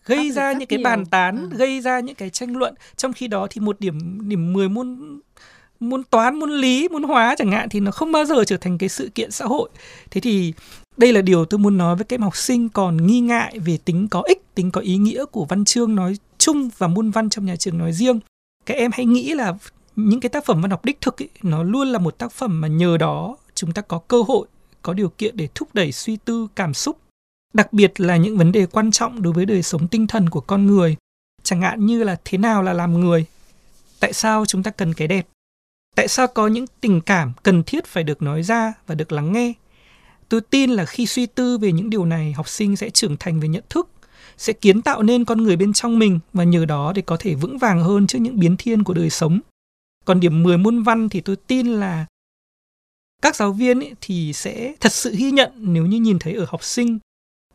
gây 0.05 0.31
ra 0.31 0.51
những 0.53 0.67
cái 0.67 0.77
nhiều. 0.79 0.83
bàn 0.83 1.05
tán, 1.05 1.50
Ừ. 1.51 1.57
gây 1.57 1.81
ra 1.81 2.00
những 2.00 2.15
cái 2.15 2.29
tranh 2.29 2.57
luận 2.57 2.73
trong 2.97 3.13
khi 3.13 3.27
đó 3.27 3.47
thì 3.50 3.62
một 3.62 3.79
điểm 3.79 4.29
điểm 4.29 4.53
10 4.53 4.69
môn 4.69 5.19
môn 5.89 6.03
toán, 6.03 6.39
môn 6.39 6.51
lý, 6.51 6.87
môn 6.87 7.03
hóa 7.03 7.35
chẳng 7.37 7.51
hạn 7.51 7.69
thì 7.69 7.79
nó 7.79 7.91
không 7.91 8.11
bao 8.11 8.25
giờ 8.25 8.43
trở 8.47 8.57
thành 8.57 8.77
cái 8.77 8.89
sự 8.89 9.09
kiện 9.15 9.31
xã 9.31 9.45
hội. 9.45 9.69
Thế 10.11 10.21
thì 10.21 10.53
đây 10.97 11.13
là 11.13 11.21
điều 11.21 11.45
tôi 11.45 11.57
muốn 11.57 11.77
nói 11.77 11.95
với 11.95 12.05
các 12.05 12.15
em 12.15 12.21
học 12.21 12.37
sinh 12.37 12.69
còn 12.69 13.07
nghi 13.07 13.19
ngại 13.19 13.59
về 13.59 13.77
tính 13.85 14.07
có 14.07 14.21
ích, 14.25 14.55
tính 14.55 14.71
có 14.71 14.81
ý 14.81 14.97
nghĩa 14.97 15.25
của 15.25 15.45
văn 15.45 15.65
chương 15.65 15.95
nói 15.95 16.17
chung 16.37 16.69
và 16.77 16.87
môn 16.87 17.11
văn 17.11 17.29
trong 17.29 17.45
nhà 17.45 17.55
trường 17.55 17.77
nói 17.77 17.93
riêng. 17.93 18.19
Các 18.65 18.77
em 18.77 18.91
hãy 18.93 19.05
nghĩ 19.05 19.33
là 19.33 19.53
những 19.95 20.19
cái 20.19 20.29
tác 20.29 20.45
phẩm 20.45 20.61
văn 20.61 20.71
học 20.71 20.85
đích 20.85 21.01
thực 21.01 21.21
ấy, 21.21 21.29
nó 21.43 21.63
luôn 21.63 21.87
là 21.87 21.99
một 21.99 22.17
tác 22.17 22.31
phẩm 22.31 22.61
mà 22.61 22.67
nhờ 22.67 22.97
đó 22.97 23.37
chúng 23.55 23.71
ta 23.71 23.81
có 23.81 23.99
cơ 23.99 24.21
hội, 24.21 24.47
có 24.81 24.93
điều 24.93 25.09
kiện 25.09 25.37
để 25.37 25.47
thúc 25.55 25.69
đẩy 25.73 25.91
suy 25.91 26.17
tư 26.25 26.47
cảm 26.55 26.73
xúc, 26.73 26.97
đặc 27.53 27.73
biệt 27.73 27.99
là 27.99 28.17
những 28.17 28.37
vấn 28.37 28.51
đề 28.51 28.65
quan 28.65 28.91
trọng 28.91 29.21
đối 29.21 29.33
với 29.33 29.45
đời 29.45 29.63
sống 29.63 29.87
tinh 29.87 30.07
thần 30.07 30.29
của 30.29 30.41
con 30.41 30.67
người, 30.67 30.95
chẳng 31.43 31.61
hạn 31.61 31.85
như 31.85 32.03
là 32.03 32.17
thế 32.25 32.37
nào 32.37 32.63
là 32.63 32.73
làm 32.73 32.99
người, 32.99 33.25
tại 33.99 34.13
sao 34.13 34.45
chúng 34.45 34.63
ta 34.63 34.71
cần 34.71 34.93
cái 34.93 35.07
đẹp, 35.07 35.27
tại 35.95 36.07
sao 36.07 36.27
có 36.27 36.47
những 36.47 36.65
tình 36.81 37.01
cảm 37.01 37.33
cần 37.43 37.63
thiết 37.63 37.85
phải 37.85 38.03
được 38.03 38.21
nói 38.21 38.43
ra 38.43 38.73
và 38.88 38.95
được 38.95 39.12
lắng 39.12 39.33
nghe. 39.33 39.53
Tôi 40.29 40.41
tin 40.41 40.69
là 40.69 40.85
khi 40.85 41.05
suy 41.05 41.25
tư 41.25 41.57
về 41.57 41.71
những 41.71 41.89
điều 41.89 42.05
này, 42.05 42.33
học 42.33 42.50
sinh 42.50 42.75
sẽ 42.75 42.89
trưởng 42.89 43.17
thành 43.17 43.39
về 43.39 43.47
nhận 43.47 43.63
thức, 43.69 43.89
sẽ 44.38 44.53
kiến 44.53 44.81
tạo 44.81 45.03
nên 45.03 45.25
con 45.25 45.43
người 45.43 45.55
bên 45.55 45.73
trong 45.73 46.00
mình 46.00 46.19
và 46.33 46.43
nhờ 46.43 46.65
đó 46.65 46.93
để 46.95 47.01
có 47.01 47.17
thể 47.19 47.35
vững 47.35 47.57
vàng 47.57 47.83
hơn 47.83 48.07
trước 48.07 48.19
những 48.19 48.39
biến 48.39 48.57
thiên 48.57 48.83
của 48.83 48.93
đời 48.93 49.09
sống. 49.09 49.39
Còn 50.05 50.19
điểm 50.19 50.43
10 50.43 50.57
môn 50.57 50.83
văn 50.83 51.09
thì 51.09 51.21
tôi 51.21 51.35
tin 51.35 51.67
là 51.67 52.05
các 53.21 53.35
giáo 53.35 53.51
viên 53.51 53.79
ấy 53.79 53.93
thì 54.01 54.33
sẽ 54.33 54.73
thật 54.79 54.91
sự 54.91 55.15
ghi 55.17 55.31
nhận 55.31 55.51
nếu 55.55 55.85
như 55.85 56.00
nhìn 56.00 56.19
thấy 56.19 56.33
ở 56.33 56.45
học 56.50 56.63
sinh 56.63 57.00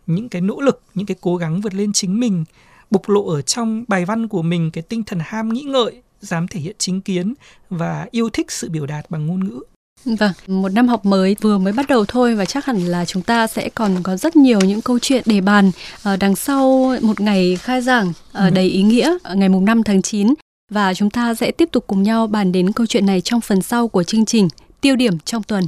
những 0.07 0.29
cái 0.29 0.43
nỗ 0.43 0.61
lực, 0.61 0.83
những 0.95 1.07
cái 1.07 1.17
cố 1.21 1.37
gắng 1.37 1.61
vượt 1.61 1.75
lên 1.75 1.93
chính 1.93 2.21
mình, 2.21 2.45
bộc 2.91 3.09
lộ 3.09 3.27
ở 3.27 3.43
trong 3.43 3.85
bài 3.89 4.05
văn 4.05 4.29
của 4.29 4.43
mình 4.43 4.71
cái 4.71 4.83
tinh 4.83 5.03
thần 5.03 5.19
ham 5.23 5.49
nghĩ 5.49 5.63
ngợi, 5.63 6.03
dám 6.21 6.49
thể 6.49 6.61
hiện 6.61 6.77
chính 6.79 7.01
kiến 7.01 7.35
và 7.71 8.07
yêu 8.11 8.29
thích 8.31 8.51
sự 8.53 8.69
biểu 8.71 8.87
đạt 8.87 9.11
bằng 9.11 9.27
ngôn 9.27 9.45
ngữ. 9.45 9.61
Vâng, 10.05 10.33
một 10.47 10.69
năm 10.69 10.89
học 10.89 11.05
mới 11.07 11.37
vừa 11.41 11.59
mới 11.59 11.73
bắt 11.73 11.87
đầu 11.89 12.05
thôi 12.09 12.35
và 12.35 12.45
chắc 12.45 12.65
hẳn 12.67 12.87
là 12.87 13.05
chúng 13.05 13.23
ta 13.23 13.47
sẽ 13.47 13.69
còn 13.69 14.03
có 14.03 14.17
rất 14.17 14.37
nhiều 14.37 14.61
những 14.61 14.81
câu 14.81 14.99
chuyện 14.99 15.23
để 15.27 15.41
bàn 15.41 15.71
ờ, 16.03 16.17
đằng 16.17 16.37
sau 16.37 16.95
một 17.03 17.21
ngày 17.21 17.57
khai 17.57 17.83
giảng 17.83 18.13
ờ, 18.33 18.45
Ừ. 18.45 18.51
đầy 18.51 18.65
ý 18.69 18.83
nghĩa 18.83 19.17
ờ, 19.23 19.35
ngày 19.35 19.49
mùng 19.49 19.65
5 19.65 19.83
tháng 19.83 20.03
9 20.03 20.35
và 20.71 20.95
chúng 20.95 21.11
ta 21.11 21.35
sẽ 21.35 21.51
tiếp 21.51 21.69
tục 21.73 21.85
cùng 21.87 22.03
nhau 22.03 22.27
bàn 22.27 22.53
đến 22.53 22.73
câu 22.73 22.87
chuyện 22.87 23.07
này 23.07 23.21
trong 23.21 23.41
phần 23.41 23.63
sau 23.63 23.89
của 23.89 24.03
chương 24.03 24.25
trình 24.25 24.49
Tiêu 24.81 24.97
điểm 24.97 25.19
trong 25.19 25.43
tuần. 25.43 25.65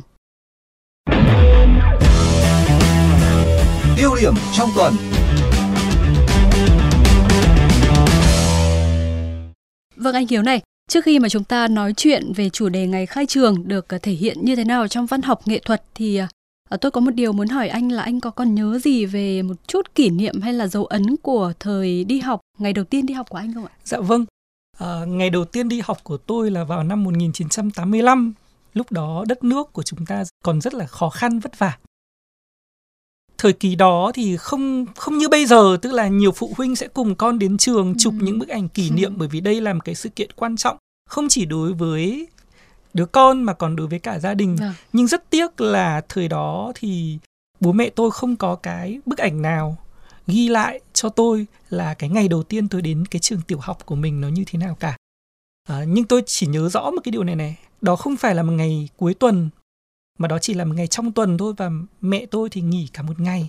Tiêu 3.97 4.11
điểm 4.21 4.35
trong 4.57 4.69
tuần. 4.76 4.95
Vâng 10.00 10.14
anh 10.14 10.26
Hiếu 10.30 10.42
này, 10.42 10.62
trước 10.88 11.04
khi 11.04 11.19
mà 11.19 11.28
chúng 11.28 11.45
ta 11.45 11.69
nói 11.69 11.92
chuyện 11.97 12.33
về 12.33 12.50
chủ 12.50 12.69
đề 12.69 12.87
ngày 12.87 13.07
khai 13.07 13.26
trường 13.26 13.69
được 13.69 13.88
ờ, 13.88 13.99
thể 13.99 14.12
hiện 14.12 14.45
như 14.45 14.57
thế 14.57 14.64
nào 14.64 14.88
trong 14.88 15.07
văn 15.07 15.23
học 15.23 15.49
nghệ 15.49 15.61
thuật 15.64 15.83
thì 15.95 16.16
ờ, 16.16 16.26
ờ, 16.69 16.76
tôi 16.76 16.90
có 16.90 17.00
một 17.00 17.11
điều 17.11 17.33
muốn 17.33 17.49
hỏi 17.49 17.69
anh 17.69 17.92
là 17.92 18.02
anh 18.02 18.21
có 18.21 18.30
còn 18.30 18.54
nhớ 18.54 18.78
gì 18.78 19.07
về 19.07 19.42
một 19.42 19.54
chút 19.66 19.95
kỷ 19.95 20.11
niệm 20.11 20.40
hay 20.40 20.52
là 20.52 20.66
dấu 20.66 20.85
ấn 20.85 21.16
của 21.16 21.52
thời 21.61 22.04
đi 22.04 22.21
học, 22.21 22.40
ngày 22.59 22.73
đầu 22.73 22.85
tiên 22.85 23.07
đi 23.07 23.14
học 23.14 23.28
của 23.28 23.38
anh 23.38 23.54
không 23.54 23.64
ạ? 23.64 23.73
Dạ 23.85 24.00
vâng. 24.00 24.25
À, 24.78 25.04
ngày 25.07 25.30
đầu 25.30 25.45
tiên 25.45 25.69
đi 25.69 25.80
học 25.85 25.99
của 26.04 26.16
tôi 26.16 26.50
là 26.50 26.64
vào 26.64 26.85
năm 26.85 27.04
1985. 27.04 28.33
Lúc 28.75 28.92
đó 28.92 29.25
đất 29.28 29.45
nước 29.45 29.73
của 29.73 29.83
chúng 29.83 30.07
ta 30.07 30.25
còn 30.45 30.61
rất 30.61 30.75
là 30.75 30.87
khó 30.87 31.11
khăn 31.11 31.38
vất 31.38 31.59
vả. 31.59 31.78
Thời 33.42 33.52
kỳ 33.52 33.75
đó 33.75 34.11
thì 34.14 34.37
không 34.37 34.87
không 34.97 35.18
như 35.18 35.28
bây 35.28 35.47
giờ, 35.47 35.76
tức 35.82 35.92
là 35.92 36.09
nhiều 36.09 36.32
phụ 36.32 36.52
huynh 36.56 36.76
sẽ 36.76 36.88
cùng 36.88 37.14
con 37.14 37.38
đến 37.38 37.56
trường 37.59 37.94
chụp 37.99 38.14
Ừ. 38.20 38.25
những 38.25 38.38
bức 38.38 38.49
ảnh 38.49 38.68
kỷ 38.68 38.90
niệm 38.90 39.12
bởi 39.16 39.28
vì 39.28 39.40
đây 39.40 39.61
là 39.61 39.73
một 39.75 39.80
cái 39.85 39.94
sự 39.94 40.09
kiện 40.09 40.30
quan 40.37 40.56
trọng 40.56 40.76
không 41.11 41.28
chỉ 41.28 41.44
đối 41.44 41.73
với 41.73 42.26
đứa 42.94 43.06
con 43.06 43.42
mà 43.42 43.52
còn 43.52 43.76
đối 43.76 43.87
với 43.87 43.99
cả 43.99 44.18
gia 44.18 44.35
đình. 44.35 44.56
Vâng. 44.56 44.73
Nhưng 44.92 45.06
rất 45.06 45.30
tiếc 45.30 45.61
là 45.61 46.00
thời 46.09 46.28
đó 46.28 46.73
thì 46.75 47.18
bố 47.61 47.73
mẹ 47.73 47.90
tôi 47.90 48.11
không 48.11 48.37
có 48.37 48.54
cái 48.54 49.00
bức 49.06 49.18
ảnh 49.18 49.42
nào 49.42 49.76
ghi 50.26 50.49
lại 50.49 50.80
cho 50.92 51.09
tôi 51.09 51.47
là 51.70 51.94
cái 51.94 52.11
ngày 52.11 52.28
đầu 52.28 52.42
tiên 52.42 52.68
tôi 52.68 52.82
đến 52.82 53.06
cái 53.06 53.20
trường 53.20 53.40
tiểu 53.47 53.59
học 53.59 53.87
của 53.87 53.94
mình 53.94 54.20
nó 54.20 54.28
như 54.28 54.44
thế 54.47 54.59
nào 54.59 54.76
cả. 54.80 54.97
À, 55.68 55.85
nhưng 55.88 56.04
tôi 56.04 56.23
chỉ 56.26 56.47
nhớ 56.47 56.68
rõ 56.68 56.90
một 56.90 57.00
cái 57.04 57.12
điều 57.12 57.25
này 57.25 57.37
này, 57.37 57.56
đó 57.80 57.97
không 57.97 58.16
phải 58.16 58.35
là 58.35 58.42
một 58.42 58.52
ngày 58.52 58.88
cuối 58.97 59.14
tuần 59.14 59.49
mà 60.20 60.28
đó 60.28 60.38
chỉ 60.38 60.54
là 60.54 60.64
một 60.64 60.74
ngày 60.76 60.86
trong 60.86 61.12
tuần 61.12 61.38
thôi 61.38 61.54
và 61.56 61.70
mẹ 62.00 62.26
tôi 62.26 62.48
thì 62.50 62.60
nghỉ 62.60 62.88
cả 62.92 63.02
một 63.02 63.20
ngày. 63.20 63.48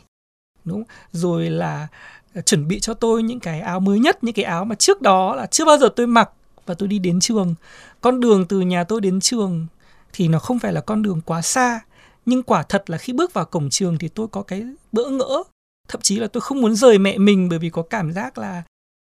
Đúng? 0.63 0.83
Rồi 1.11 1.49
là 1.49 1.87
ờ, 2.35 2.41
chuẩn 2.41 2.67
bị 2.67 2.79
cho 2.79 2.93
tôi 2.93 3.23
những 3.23 3.39
cái 3.39 3.61
áo 3.61 3.79
mới 3.79 3.99
nhất, 3.99 4.23
những 4.23 4.33
cái 4.33 4.45
áo 4.45 4.65
mà 4.65 4.75
trước 4.75 5.01
đó 5.01 5.35
là 5.35 5.45
chưa 5.45 5.65
bao 5.65 5.77
giờ 5.77 5.89
tôi 5.95 6.07
mặc 6.07 6.29
và 6.65 6.73
tôi 6.73 6.87
đi 6.87 6.99
đến 6.99 7.19
trường. 7.19 7.55
Con 8.01 8.19
đường 8.19 8.45
từ 8.45 8.61
nhà 8.61 8.83
tôi 8.83 9.01
đến 9.01 9.19
trường 9.19 9.67
thì 10.13 10.27
nó 10.27 10.39
không 10.39 10.59
phải 10.59 10.73
là 10.73 10.81
con 10.81 11.01
đường 11.01 11.21
quá 11.25 11.41
xa, 11.41 11.79
nhưng 12.25 12.43
quả 12.43 12.63
thật 12.63 12.89
là 12.89 12.97
khi 12.97 13.13
bước 13.13 13.33
vào 13.33 13.45
cổng 13.45 13.69
trường 13.69 13.97
thì 13.97 14.07
tôi 14.07 14.27
có 14.27 14.41
cái 14.41 14.65
bỡ 14.91 15.09
ngỡ 15.09 15.43
thậm 15.87 16.01
chí 16.01 16.19
là 16.19 16.27
tôi 16.27 16.41
không 16.41 16.61
muốn 16.61 16.75
rời 16.75 16.97
mẹ 16.97 17.17
mình 17.17 17.49
bởi 17.49 17.59
vì 17.59 17.69
có 17.69 17.81
cảm 17.81 18.13
giác 18.13 18.37
là 18.37 18.63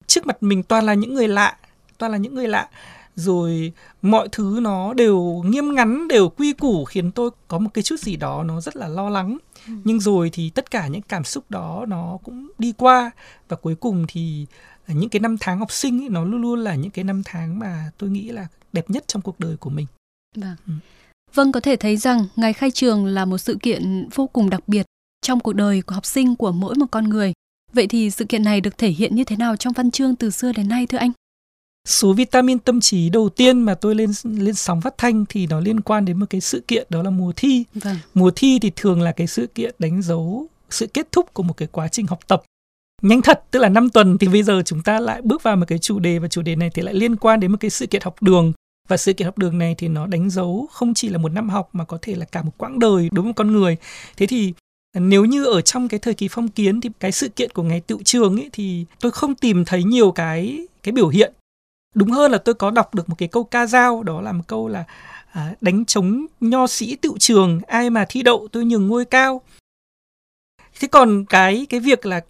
trước 0.07 0.27
mặt 0.27 0.43
mình 0.43 0.63
toàn 0.63 0.85
là 0.85 0.93
những 0.93 1.13
người 1.13 1.27
lạ 1.27 1.57
toàn 1.97 2.11
là 2.11 2.17
những 2.17 2.35
người 2.35 2.47
lạ 2.47 2.69
rồi 3.15 3.71
mọi 4.01 4.27
thứ 4.31 4.59
nó 4.61 4.93
đều 4.93 5.43
nghiêm 5.45 5.75
ngắn 5.75 6.07
đều 6.07 6.29
quy 6.29 6.53
củ 6.53 6.85
khiến 6.85 7.11
tôi 7.11 7.29
có 7.47 7.59
một 7.59 7.69
cái 7.73 7.83
chút 7.83 7.99
gì 7.99 8.15
đó 8.15 8.43
nó 8.43 8.61
rất 8.61 8.75
là 8.75 8.87
lo 8.87 9.09
lắng 9.09 9.37
nhưng 9.67 9.99
rồi 9.99 10.29
thì 10.33 10.49
tất 10.49 10.71
cả 10.71 10.87
những 10.87 11.01
cảm 11.01 11.23
xúc 11.23 11.43
đó 11.49 11.85
nó 11.87 12.17
cũng 12.23 12.51
đi 12.57 12.73
qua 12.77 13.11
và 13.49 13.57
cuối 13.57 13.75
cùng 13.75 14.05
thì 14.07 14.45
những 14.87 15.09
cái 15.09 15.19
năm 15.19 15.37
tháng 15.39 15.59
học 15.59 15.71
sinh 15.71 16.03
ấy, 16.03 16.09
nó 16.09 16.25
luôn 16.25 16.41
luôn 16.41 16.59
là 16.59 16.75
những 16.75 16.91
cái 16.91 17.03
năm 17.03 17.21
tháng 17.25 17.59
mà 17.59 17.91
tôi 17.97 18.09
nghĩ 18.09 18.29
là 18.29 18.47
đẹp 18.73 18.89
nhất 18.89 19.03
trong 19.07 19.21
cuộc 19.21 19.39
đời 19.39 19.57
của 19.57 19.69
mình 19.69 19.87
Vâng. 20.35 20.55
Ừ. 20.67 20.73
Vâng, 21.33 21.51
có 21.51 21.59
thể 21.59 21.75
thấy 21.75 21.97
rằng 21.97 22.25
ngày 22.35 22.53
khai 22.53 22.71
trường 22.71 23.05
là 23.05 23.25
một 23.25 23.37
sự 23.37 23.57
kiện 23.61 24.09
vô 24.15 24.27
cùng 24.27 24.49
đặc 24.49 24.67
biệt 24.67 24.85
trong 25.21 25.39
cuộc 25.39 25.53
đời 25.53 25.81
của 25.81 25.95
học 25.95 26.05
sinh 26.05 26.35
của 26.35 26.51
mỗi 26.51 26.75
một 26.75 26.85
con 26.91 27.09
người. 27.09 27.33
Vậy 27.73 27.87
thì 27.87 28.09
sự 28.09 28.25
kiện 28.25 28.43
này 28.43 28.61
được 28.61 28.77
thể 28.77 28.89
hiện 28.89 29.15
như 29.15 29.23
thế 29.23 29.35
nào 29.35 29.55
trong 29.55 29.73
văn 29.73 29.91
chương 29.91 30.15
từ 30.15 30.29
xưa 30.29 30.51
đến 30.51 30.69
nay 30.69 30.87
thưa 30.87 30.97
anh? 30.97 31.11
Số 31.87 32.13
vitamin 32.13 32.59
tâm 32.59 32.79
trí 32.79 33.09
đầu 33.09 33.29
tiên 33.29 33.61
mà 33.61 33.75
tôi 33.75 33.95
lên 33.95 34.11
lên 34.23 34.55
sóng 34.55 34.81
phát 34.81 34.97
thanh 34.97 35.25
thì 35.29 35.47
nó 35.47 35.59
liên 35.59 35.81
quan 35.81 36.05
đến 36.05 36.19
một 36.19 36.25
cái 36.29 36.41
sự 36.41 36.63
kiện 36.67 36.87
đó 36.89 37.03
là 37.03 37.09
mùa 37.09 37.33
thi. 37.35 37.63
Vâng. 37.73 37.97
mùa 38.13 38.31
thi 38.35 38.59
thì 38.61 38.71
thường 38.75 39.01
là 39.01 39.11
cái 39.11 39.27
sự 39.27 39.47
kiện 39.47 39.75
đánh 39.79 40.01
dấu 40.01 40.47
sự 40.69 40.87
kết 40.87 41.11
thúc 41.11 41.33
của 41.33 41.43
một 41.43 41.57
cái 41.57 41.67
quá 41.71 41.87
trình 41.87 42.07
học 42.07 42.19
tập 42.27 42.43
nhanh 43.01 43.21
thật 43.21 43.43
tức 43.51 43.59
là 43.59 43.69
5 43.69 43.89
tuần. 43.89 44.17
Thì 44.17 44.27
bây 44.27 44.43
giờ 44.43 44.61
chúng 44.65 44.83
ta 44.83 44.99
lại 44.99 45.21
bước 45.21 45.43
vào 45.43 45.55
một 45.55 45.65
cái 45.67 45.79
chủ 45.79 45.99
đề 45.99 46.19
và 46.19 46.27
chủ 46.27 46.41
đề 46.41 46.55
này 46.55 46.69
thì 46.73 46.81
lại 46.81 46.93
liên 46.93 47.15
quan 47.15 47.39
đến 47.39 47.51
một 47.51 47.57
cái 47.59 47.69
sự 47.69 47.87
kiện 47.87 48.01
học 48.01 48.21
đường. 48.21 48.53
Và 48.87 48.97
sự 48.97 49.13
kiện 49.13 49.25
học 49.25 49.37
đường 49.37 49.57
này 49.57 49.75
thì 49.77 49.87
nó 49.87 50.07
đánh 50.07 50.29
dấu 50.29 50.67
không 50.71 50.93
chỉ 50.93 51.09
là 51.09 51.17
một 51.17 51.31
năm 51.31 51.49
học 51.49 51.69
mà 51.73 51.85
có 51.85 51.97
thể 52.01 52.15
là 52.15 52.25
cả 52.25 52.41
một 52.41 52.51
quãng 52.57 52.79
đời 52.79 53.09
đối 53.11 53.23
với 53.23 53.29
một 53.29 53.33
con 53.35 53.51
người. 53.51 53.77
Thế 54.17 54.27
thì 54.27 54.53
nếu 54.93 55.25
như 55.25 55.45
ở 55.45 55.61
trong 55.61 55.87
cái 55.87 55.99
thời 55.99 56.13
kỳ 56.13 56.27
phong 56.31 56.47
kiến 56.47 56.81
thì 56.81 56.89
cái 56.99 57.11
sự 57.11 57.29
kiện 57.29 57.51
của 57.51 57.63
ngày 57.63 57.79
tự 57.79 57.97
trường 58.05 58.39
ấy 58.39 58.49
thì 58.53 58.85
tôi 58.99 59.11
không 59.11 59.35
tìm 59.35 59.65
thấy 59.65 59.83
nhiều 59.83 60.11
cái 60.11 60.67
cái 60.83 60.91
biểu 60.91 61.07
hiện 61.07 61.33
đúng 61.93 62.11
hơn 62.11 62.31
là 62.31 62.37
tôi 62.37 62.55
có 62.55 62.71
đọc 62.71 62.95
được 62.95 63.09
một 63.09 63.15
cái 63.17 63.27
câu 63.27 63.43
ca 63.43 63.65
dao 63.65 64.03
đó 64.03 64.21
là 64.21 64.31
một 64.31 64.43
câu 64.47 64.67
là 64.67 64.83
à, 65.31 65.53
đánh 65.61 65.85
chống 65.85 66.25
nho 66.39 66.67
sĩ 66.67 66.95
tự 66.95 67.11
trường 67.19 67.59
ai 67.67 67.89
mà 67.89 68.05
thi 68.09 68.21
đậu 68.21 68.47
tôi 68.51 68.65
nhường 68.65 68.87
ngôi 68.87 69.05
cao. 69.05 69.41
Thế 70.79 70.87
còn 70.87 71.25
cái 71.25 71.67
cái 71.69 71.79
việc 71.79 72.05
là 72.05 72.21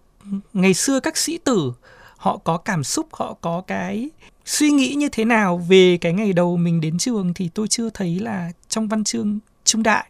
ngày 0.53 0.74
xưa 0.74 1.00
các 1.00 1.17
sĩ 1.17 1.38
tử 1.38 1.74
họ 2.17 2.38
có 2.38 2.58
cảm 2.58 2.84
xúc 2.84 3.08
họ 3.12 3.38
có 3.41 3.63
cái 3.67 4.10
suy 4.46 4.72
nghĩ 4.72 4.93
như 4.93 5.10
thế 5.10 5.25
nào 5.25 5.58
về 5.70 5.98
cái 6.01 6.13
ngày 6.13 6.34
đầu 6.34 6.58
mình 6.58 6.82
đến 6.82 6.98
trường 6.98 7.34
thì 7.34 7.50
tôi 7.53 7.67
chưa 7.67 7.89
thấy 7.89 8.20
là 8.20 8.51
trong 8.70 8.88
văn 8.88 9.03
chương 9.03 9.39
trung 9.63 9.84
đại 9.84 10.05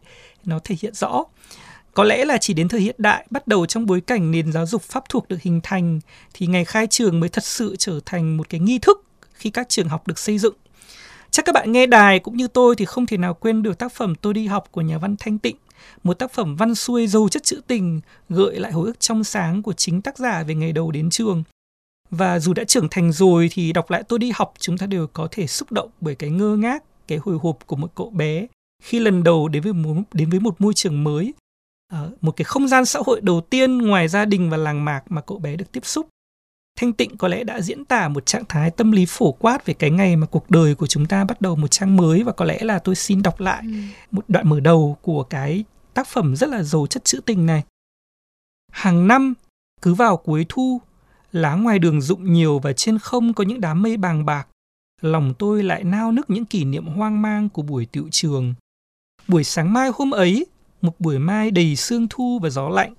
nó 0.45 0.59
thể 0.63 0.75
hiện 0.81 0.93
rõ. 0.93 1.23
Có 1.93 2.03
lẽ 2.03 2.25
là 2.25 2.37
chỉ 2.37 2.53
đến 2.53 2.67
thời 2.67 2.79
hiện 2.79 2.95
đại 2.97 3.25
bắt 3.29 3.47
đầu 3.47 3.65
trong 3.65 3.85
bối 3.85 4.01
cảnh 4.01 4.31
nền 4.31 4.51
giáo 4.51 4.65
dục 4.65 4.81
pháp 4.81 5.09
thuộc 5.09 5.27
được 5.29 5.41
hình 5.41 5.59
thành 5.63 5.99
thì 6.33 6.47
ngày 6.47 6.65
khai 6.65 6.87
trường 6.87 7.19
mới 7.19 7.29
thật 7.29 7.43
sự 7.43 7.75
trở 7.79 7.99
thành 8.05 8.37
một 8.37 8.49
cái 8.49 8.59
nghi 8.59 8.79
thức 8.79 9.03
khi 9.33 9.49
các 9.49 9.69
trường 9.69 9.89
học 9.89 10.07
được 10.07 10.19
xây 10.19 10.37
dựng. 10.37 10.53
Chắc 11.31 11.45
các 11.45 11.55
bạn 11.55 11.71
nghe 11.71 11.85
đài 11.85 12.19
cũng 12.19 12.37
như 12.37 12.47
tôi 12.47 12.75
thì 12.75 12.85
không 12.85 13.05
thể 13.05 13.17
nào 13.17 13.33
quên 13.33 13.63
được 13.63 13.77
tác 13.77 13.93
phẩm 13.93 14.15
tôi 14.15 14.33
đi 14.33 14.47
học 14.47 14.67
của 14.71 14.81
nhà 14.81 14.97
văn 14.97 15.15
thanh 15.19 15.37
tịnh 15.37 15.55
một 16.03 16.13
tác 16.13 16.31
phẩm 16.31 16.55
văn 16.55 16.75
xuôi 16.75 17.07
giàu 17.07 17.27
chất 17.29 17.43
trữ 17.43 17.61
tình 17.67 18.01
gợi 18.29 18.59
lại 18.59 18.71
hồi 18.71 18.87
ức 18.87 18.99
trong 18.99 19.23
sáng 19.23 19.61
của 19.61 19.73
chính 19.73 20.01
tác 20.01 20.17
giả 20.17 20.43
về 20.43 20.55
ngày 20.55 20.71
đầu 20.71 20.91
đến 20.91 21.09
trường. 21.09 21.43
Và 22.09 22.39
dù 22.39 22.53
đã 22.53 22.63
trưởng 22.63 22.87
thành 22.91 23.11
rồi 23.11 23.49
thì 23.51 23.73
đọc 23.73 23.91
lại 23.91 24.03
tôi 24.03 24.19
đi 24.19 24.31
học 24.35 24.53
chúng 24.59 24.77
ta 24.77 24.85
đều 24.85 25.07
có 25.07 25.27
thể 25.31 25.47
xúc 25.47 25.71
động 25.71 25.89
bởi 26.01 26.15
cái 26.15 26.29
ngơ 26.29 26.55
ngác 26.55 26.83
cái 27.07 27.17
hồi 27.17 27.37
hộp 27.41 27.57
của 27.67 27.75
một 27.75 27.91
cậu 27.95 28.09
bé 28.09 28.47
khi 28.83 28.99
lần 28.99 29.23
đầu 29.23 29.47
đến 29.47 29.63
với 29.63 29.73
một, 29.73 29.95
đến 30.13 30.29
với 30.29 30.39
một 30.39 30.61
môi 30.61 30.73
trường 30.73 31.03
mới. 31.03 31.33
Ờ, 31.91 32.11
một 32.21 32.31
cái 32.31 32.45
không 32.45 32.67
gian 32.67 32.85
xã 32.85 32.99
hội 33.05 33.21
đầu 33.21 33.41
tiên 33.41 33.77
ngoài 33.77 34.07
gia 34.07 34.25
đình 34.25 34.49
và 34.49 34.57
làng 34.57 34.85
mạc 34.85 35.01
mà 35.09 35.21
cậu 35.21 35.39
bé 35.39 35.55
được 35.55 35.71
tiếp 35.71 35.85
xúc. 35.85 36.07
Thanh 36.75 36.93
tịnh 36.93 37.17
có 37.17 37.27
lẽ 37.27 37.43
đã 37.43 37.61
diễn 37.61 37.85
tả 37.85 38.07
một 38.07 38.25
trạng 38.25 38.45
thái 38.49 38.71
tâm 38.71 38.91
lý 38.91 39.05
phổ 39.05 39.31
quát 39.31 39.65
về 39.65 39.73
cái 39.73 39.91
ngày 39.91 40.15
mà 40.15 40.27
cuộc 40.27 40.49
đời 40.49 40.75
của 40.75 40.87
chúng 40.87 41.05
ta 41.05 41.23
bắt 41.25 41.41
đầu 41.41 41.55
một 41.55 41.67
trang 41.67 41.95
mới 41.95 42.23
và 42.23 42.31
có 42.31 42.45
lẽ 42.45 42.59
là 42.61 42.79
tôi 42.79 42.95
xin 42.95 43.21
đọc 43.21 43.39
lại 43.39 43.61
ừ. 43.61 43.73
một 44.11 44.25
đoạn 44.27 44.49
mở 44.49 44.59
đầu 44.59 44.97
của 45.01 45.23
cái 45.23 45.63
tác 45.93 46.07
phẩm 46.07 46.35
rất 46.35 46.49
là 46.49 46.63
giàu 46.63 46.87
chất 46.87 47.05
trữ 47.05 47.19
tình 47.25 47.45
này. 47.45 47.63
Hàng 48.71 49.07
năm, 49.07 49.33
cứ 49.81 49.93
vào 49.93 50.17
cuối 50.17 50.45
thu, 50.49 50.81
lá 51.31 51.55
ngoài 51.55 51.79
đường 51.79 52.01
rụng 52.01 52.33
nhiều 52.33 52.59
và 52.59 52.73
trên 52.73 52.99
không 52.99 53.33
có 53.33 53.43
những 53.43 53.61
đám 53.61 53.81
mây 53.81 53.97
bàng 53.97 54.25
bạc. 54.25 54.47
Lòng 55.01 55.33
tôi 55.39 55.63
lại 55.63 55.83
nao 55.83 56.11
nức 56.11 56.29
những 56.29 56.45
kỷ 56.45 56.65
niệm 56.65 56.85
hoang 56.85 57.21
mang 57.21 57.49
của 57.49 57.61
buổi 57.61 57.85
tiệu 57.85 58.07
trường. 58.11 58.53
Buổi 59.27 59.43
sáng 59.43 59.73
mai 59.73 59.89
hôm 59.93 60.11
ấy, 60.11 60.45
một 60.81 60.99
buổi 60.99 61.19
mai 61.19 61.51
đầy 61.51 61.75
sương 61.75 62.07
thu 62.09 62.39
và 62.41 62.49
gió 62.49 62.69
lạnh, 62.69 62.93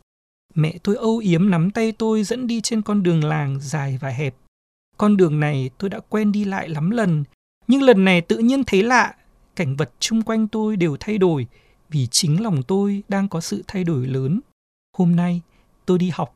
mẹ 0.54 0.78
tôi 0.82 0.96
âu 0.96 1.18
yếm 1.18 1.50
nắm 1.50 1.70
tay 1.70 1.92
tôi 1.92 2.24
dẫn 2.24 2.46
đi 2.46 2.60
trên 2.60 2.82
con 2.82 3.02
đường 3.02 3.24
làng 3.24 3.58
dài 3.60 3.98
và 4.00 4.08
hẹp. 4.08 4.34
Con 4.96 5.16
đường 5.16 5.40
này 5.40 5.70
tôi 5.78 5.90
đã 5.90 6.00
quen 6.08 6.32
đi 6.32 6.44
lại 6.44 6.68
lắm 6.68 6.90
lần, 6.90 7.24
nhưng 7.66 7.82
lần 7.82 8.04
này 8.04 8.20
tự 8.20 8.38
nhiên 8.38 8.64
thấy 8.64 8.82
lạ, 8.82 9.14
cảnh 9.56 9.76
vật 9.76 9.92
chung 10.00 10.22
quanh 10.22 10.48
tôi 10.48 10.76
đều 10.76 10.96
thay 11.00 11.18
đổi 11.18 11.46
vì 11.88 12.06
chính 12.06 12.42
lòng 12.42 12.62
tôi 12.62 13.02
đang 13.08 13.28
có 13.28 13.40
sự 13.40 13.62
thay 13.66 13.84
đổi 13.84 14.06
lớn. 14.06 14.40
Hôm 14.96 15.16
nay 15.16 15.40
tôi 15.86 15.98
đi 15.98 16.10
học. 16.14 16.34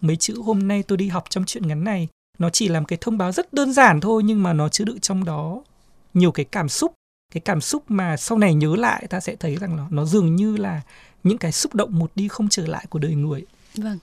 Mấy 0.00 0.16
chữ 0.16 0.40
hôm 0.44 0.68
nay 0.68 0.82
tôi 0.82 0.98
đi 0.98 1.08
học 1.08 1.24
trong 1.30 1.44
chuyện 1.44 1.66
ngắn 1.66 1.84
này 1.84 2.08
nó 2.38 2.50
chỉ 2.50 2.68
làm 2.68 2.84
cái 2.84 2.98
thông 3.00 3.18
báo 3.18 3.32
rất 3.32 3.52
đơn 3.52 3.72
giản 3.72 4.00
thôi 4.00 4.22
nhưng 4.24 4.42
mà 4.42 4.52
nó 4.52 4.68
chứa 4.68 4.84
đựng 4.84 5.00
trong 5.00 5.24
đó 5.24 5.62
nhiều 6.14 6.32
cái 6.32 6.44
cảm 6.44 6.68
xúc 6.68 6.92
cái 7.32 7.40
cảm 7.40 7.60
xúc 7.60 7.84
mà 7.88 8.16
sau 8.16 8.38
này 8.38 8.54
nhớ 8.54 8.76
lại 8.76 9.06
ta 9.10 9.20
sẽ 9.20 9.36
thấy 9.36 9.56
rằng 9.56 9.76
nó 9.76 9.86
nó 9.90 10.04
dường 10.04 10.36
như 10.36 10.56
là 10.56 10.82
những 11.26 11.38
cái 11.38 11.52
xúc 11.52 11.74
động 11.74 11.98
một 11.98 12.10
đi 12.14 12.28
không 12.28 12.48
trở 12.48 12.66
lại 12.66 12.86
của 12.88 12.98
đời 12.98 13.14
người. 13.14 13.44
Vâng. 13.74 13.98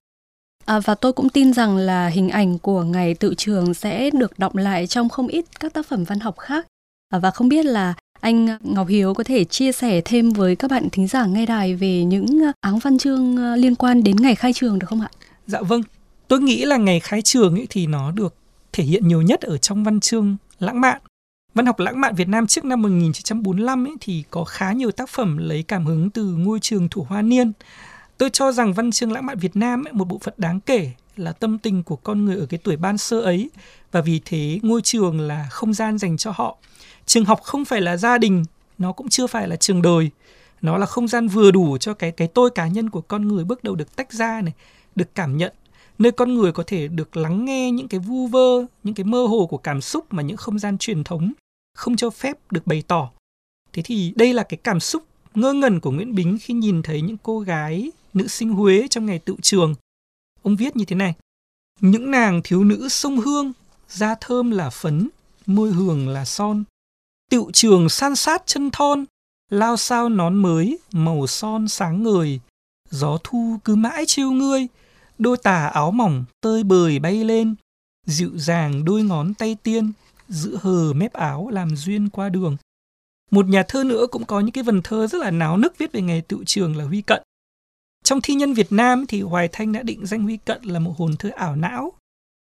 À, 0.66 0.80
và 0.80 0.96
tôi 0.96 1.14
cũng 1.14 1.30
tin 1.30 1.54
rằng 1.54 1.78
là 1.78 2.08
hình 2.08 2.30
ảnh 2.30 2.60
của 2.60 2.84
ngày 2.84 3.14
tự 3.14 3.34
trường 3.38 3.74
sẽ 3.74 4.10
được 4.10 4.40
động 4.40 4.58
lại 4.58 4.88
trong 4.88 5.10
không 5.10 5.28
ít 5.28 5.46
các 5.60 5.74
tác 5.74 5.88
phẩm 5.88 6.04
văn 6.04 6.20
học 6.20 6.38
khác. 6.38 6.68
À, 7.10 7.20
và 7.20 7.32
không 7.32 7.50
biết 7.50 7.66
là 7.66 7.94
anh 8.20 8.58
Ngọc 8.62 8.88
Hiếu 8.88 9.14
có 9.14 9.24
thể 9.24 9.44
chia 9.44 9.72
sẻ 9.72 10.02
thêm 10.06 10.30
với 10.30 10.56
các 10.56 10.72
bạn 10.72 10.90
thính 10.92 11.08
giả 11.08 11.26
nghe 11.26 11.46
đài 11.46 11.76
về 11.76 12.04
những 12.04 12.42
áng 12.62 12.80
văn 12.80 12.98
chương 12.98 13.54
liên 13.56 13.76
quan 13.76 14.04
đến 14.04 14.16
ngày 14.16 14.36
khai 14.36 14.54
trường 14.54 14.80
được 14.80 14.88
không 14.88 15.02
ạ? 15.02 15.10
Dạ 15.48 15.62
vâng. 15.62 15.82
Tôi 16.28 16.42
nghĩ 16.42 16.66
là 16.66 16.78
ngày 16.78 17.00
khai 17.00 17.22
trường 17.22 17.56
ấy 17.56 17.68
thì 17.70 17.88
nó 17.88 18.12
được 18.12 18.36
thể 18.74 18.84
hiện 18.84 19.08
nhiều 19.08 19.22
nhất 19.22 19.42
ở 19.42 19.58
trong 19.58 19.84
văn 19.84 20.00
chương 20.00 20.38
lãng 20.60 20.82
mạn. 20.82 21.02
Văn 21.54 21.66
học 21.66 21.80
lãng 21.80 22.02
mạn 22.02 22.16
Việt 22.16 22.28
Nam 22.28 22.48
trước 22.48 22.66
năm 22.66 22.82
1945 22.82 23.88
ấy 23.88 23.94
thì 24.00 24.24
có 24.30 24.44
khá 24.44 24.72
nhiều 24.72 24.92
tác 24.92 25.10
phẩm 25.10 25.38
lấy 25.38 25.64
cảm 25.64 25.86
hứng 25.86 26.10
từ 26.10 26.24
ngôi 26.24 26.60
trường 26.60 26.90
Thủ 26.90 27.06
Hoa 27.10 27.22
Niên. 27.22 27.52
Tôi 28.18 28.30
cho 28.30 28.52
rằng 28.52 28.74
văn 28.74 28.92
chương 28.92 29.12
lãng 29.12 29.26
mạn 29.26 29.38
Việt 29.38 29.56
Nam 29.56 29.84
ấy, 29.88 29.94
một 29.94 30.08
bộ 30.08 30.20
phận 30.24 30.34
đáng 30.38 30.60
kể 30.60 30.92
là 31.16 31.32
tâm 31.32 31.58
tình 31.58 31.84
của 31.84 31.96
con 31.96 32.26
người 32.26 32.38
ở 32.38 32.46
cái 32.46 32.60
tuổi 32.64 32.78
ban 32.78 32.98
sơ 32.98 33.22
ấy 33.22 33.50
và 33.92 34.02
vì 34.02 34.22
thế 34.26 34.60
ngôi 34.62 34.82
trường 34.82 35.22
là 35.22 35.48
không 35.52 35.74
gian 35.74 35.98
dành 35.98 36.18
cho 36.18 36.32
họ. 36.36 36.58
Trường 37.06 37.26
học 37.26 37.40
không 37.44 37.66
phải 37.66 37.82
là 37.82 37.98
gia 37.98 38.18
đình, 38.18 38.44
nó 38.78 38.92
cũng 38.92 39.10
chưa 39.10 39.28
phải 39.28 39.48
là 39.48 39.56
trường 39.56 39.82
đời. 39.82 40.10
Nó 40.62 40.78
là 40.78 40.86
không 40.86 41.08
gian 41.08 41.28
vừa 41.28 41.52
đủ 41.52 41.78
cho 41.78 41.94
cái 41.94 42.12
cái 42.12 42.28
tôi 42.28 42.50
cá 42.50 42.68
nhân 42.68 42.90
của 42.90 43.02
con 43.02 43.28
người 43.28 43.44
bước 43.44 43.64
đầu 43.64 43.76
được 43.76 43.96
tách 43.96 44.14
ra 44.14 44.42
này, 44.42 44.54
được 44.96 45.16
cảm 45.16 45.38
nhận 45.38 45.54
nơi 46.00 46.12
con 46.12 46.34
người 46.34 46.52
có 46.52 46.64
thể 46.68 46.88
được 46.88 47.18
lắng 47.18 47.46
nghe 47.46 47.72
những 47.72 47.88
cái 47.88 48.00
vu 48.00 48.28
vơ, 48.28 48.66
những 48.84 48.96
cái 48.96 49.04
mơ 49.04 49.26
hồ 49.26 49.48
của 49.50 49.58
cảm 49.58 49.82
xúc 49.82 50.06
mà 50.14 50.24
những 50.24 50.38
không 50.38 50.60
gian 50.60 50.78
truyền 50.78 51.04
thống 51.04 51.34
không 51.74 51.96
cho 51.96 52.10
phép 52.10 52.38
được 52.52 52.68
bày 52.68 52.84
tỏ. 52.88 53.12
Thế 53.74 53.82
thì 53.86 54.14
đây 54.16 54.34
là 54.34 54.44
cái 54.44 54.58
cảm 54.58 54.80
xúc 54.80 55.04
ngơ 55.36 55.54
ngẩn 55.54 55.80
của 55.80 55.92
Nguyễn 55.92 56.16
Bính 56.16 56.38
khi 56.42 56.54
nhìn 56.54 56.82
thấy 56.82 57.02
những 57.02 57.18
cô 57.24 57.40
gái 57.40 57.92
nữ 58.14 58.28
sinh 58.28 58.50
Huế 58.50 58.88
trong 58.90 59.06
ngày 59.06 59.20
tự 59.20 59.36
trường. 59.42 59.76
Ông 60.42 60.56
viết 60.56 60.76
như 60.76 60.86
thế 60.86 60.96
này: 60.96 61.14
Những 61.80 62.12
nàng 62.12 62.42
thiếu 62.44 62.64
nữ 62.64 62.90
sông 62.90 63.18
hương, 63.18 63.54
da 63.90 64.16
thơm 64.22 64.52
là 64.52 64.70
phấn, 64.70 65.10
môi 65.46 65.72
hường 65.72 66.10
là 66.10 66.26
son. 66.26 66.64
Tự 67.32 67.44
trường 67.54 67.90
san 67.90 68.16
sát 68.16 68.44
chân 68.46 68.72
thon, 68.72 69.06
lao 69.50 69.78
sao 69.78 70.10
nón 70.10 70.36
mới, 70.36 70.80
màu 70.92 71.28
son 71.28 71.68
sáng 71.68 72.04
ngời. 72.04 72.40
Gió 72.90 73.18
thu 73.24 73.58
cứ 73.64 73.76
mãi 73.76 74.04
chiêu 74.08 74.32
ngươi, 74.32 74.68
đôi 75.18 75.38
tà 75.38 75.68
áo 75.68 75.92
mỏng 75.92 76.26
tơi 76.42 76.64
bời 76.64 77.00
bay 77.00 77.24
lên, 77.24 77.56
dịu 78.06 78.32
dàng 78.36 78.86
đôi 78.86 79.04
ngón 79.04 79.34
tay 79.34 79.56
tiên, 79.64 79.92
giữ 80.30 80.58
hờ 80.62 80.94
mép 80.94 81.14
áo 81.14 81.50
làm 81.50 81.76
duyên 81.76 82.10
qua 82.10 82.30
đường. 82.30 82.58
Một 83.32 83.46
nhà 83.46 83.64
thơ 83.68 83.84
nữa 83.84 84.08
cũng 84.12 84.26
có 84.26 84.40
những 84.40 84.52
cái 84.52 84.64
vần 84.64 84.82
thơ 84.82 85.08
rất 85.08 85.22
là 85.22 85.32
náo 85.32 85.58
nức 85.58 85.78
viết 85.78 85.92
về 85.92 86.02
nghề 86.02 86.22
tự 86.28 86.44
trường 86.46 86.78
là 86.78 86.86
Huy 86.86 87.02
Cận. 87.02 87.24
Trong 88.04 88.22
thi 88.22 88.34
nhân 88.34 88.54
Việt 88.54 88.72
Nam 88.72 89.06
thì 89.08 89.22
Hoài 89.22 89.50
Thanh 89.52 89.72
đã 89.72 89.84
định 89.84 90.06
danh 90.06 90.24
Huy 90.24 90.38
Cận 90.38 90.64
là 90.64 90.80
một 90.80 90.94
hồn 90.98 91.16
thơ 91.20 91.30
ảo 91.36 91.56
não. 91.56 91.94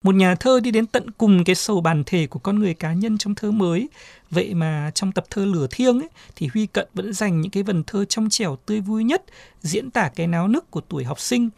Một 0.03 0.15
nhà 0.15 0.35
thơ 0.35 0.59
đi 0.59 0.71
đến 0.71 0.85
tận 0.85 1.11
cùng 1.11 1.43
cái 1.43 1.55
sầu 1.55 1.81
bản 1.81 2.03
thể 2.05 2.27
của 2.27 2.39
con 2.39 2.59
người 2.59 2.73
cá 2.73 2.93
nhân 2.93 3.17
trong 3.17 3.35
thơ 3.35 3.51
mới. 3.51 3.89
Vậy 4.29 4.53
mà 4.53 4.91
trong 4.95 5.11
tập 5.11 5.25
thơ 5.29 5.45
Lửa 5.45 5.67
Thiêng 5.71 5.99
ấy, 5.99 6.09
thì 6.35 6.47
Huy 6.53 6.65
Cận 6.65 6.87
vẫn 6.93 7.13
dành 7.13 7.41
những 7.41 7.51
cái 7.51 7.63
vần 7.63 7.83
thơ 7.83 8.05
trong 8.05 8.29
trẻo 8.29 8.57
tươi 8.65 8.81
vui 8.81 9.03
nhất, 9.03 9.23
diễn 9.61 9.91
tả 9.91 10.09
cái 10.15 10.27
náo 10.27 10.47
nức 10.47 10.71
của 10.71 10.81
tuổi 10.81 11.03
học 11.03 11.19
sinh. 11.19 11.49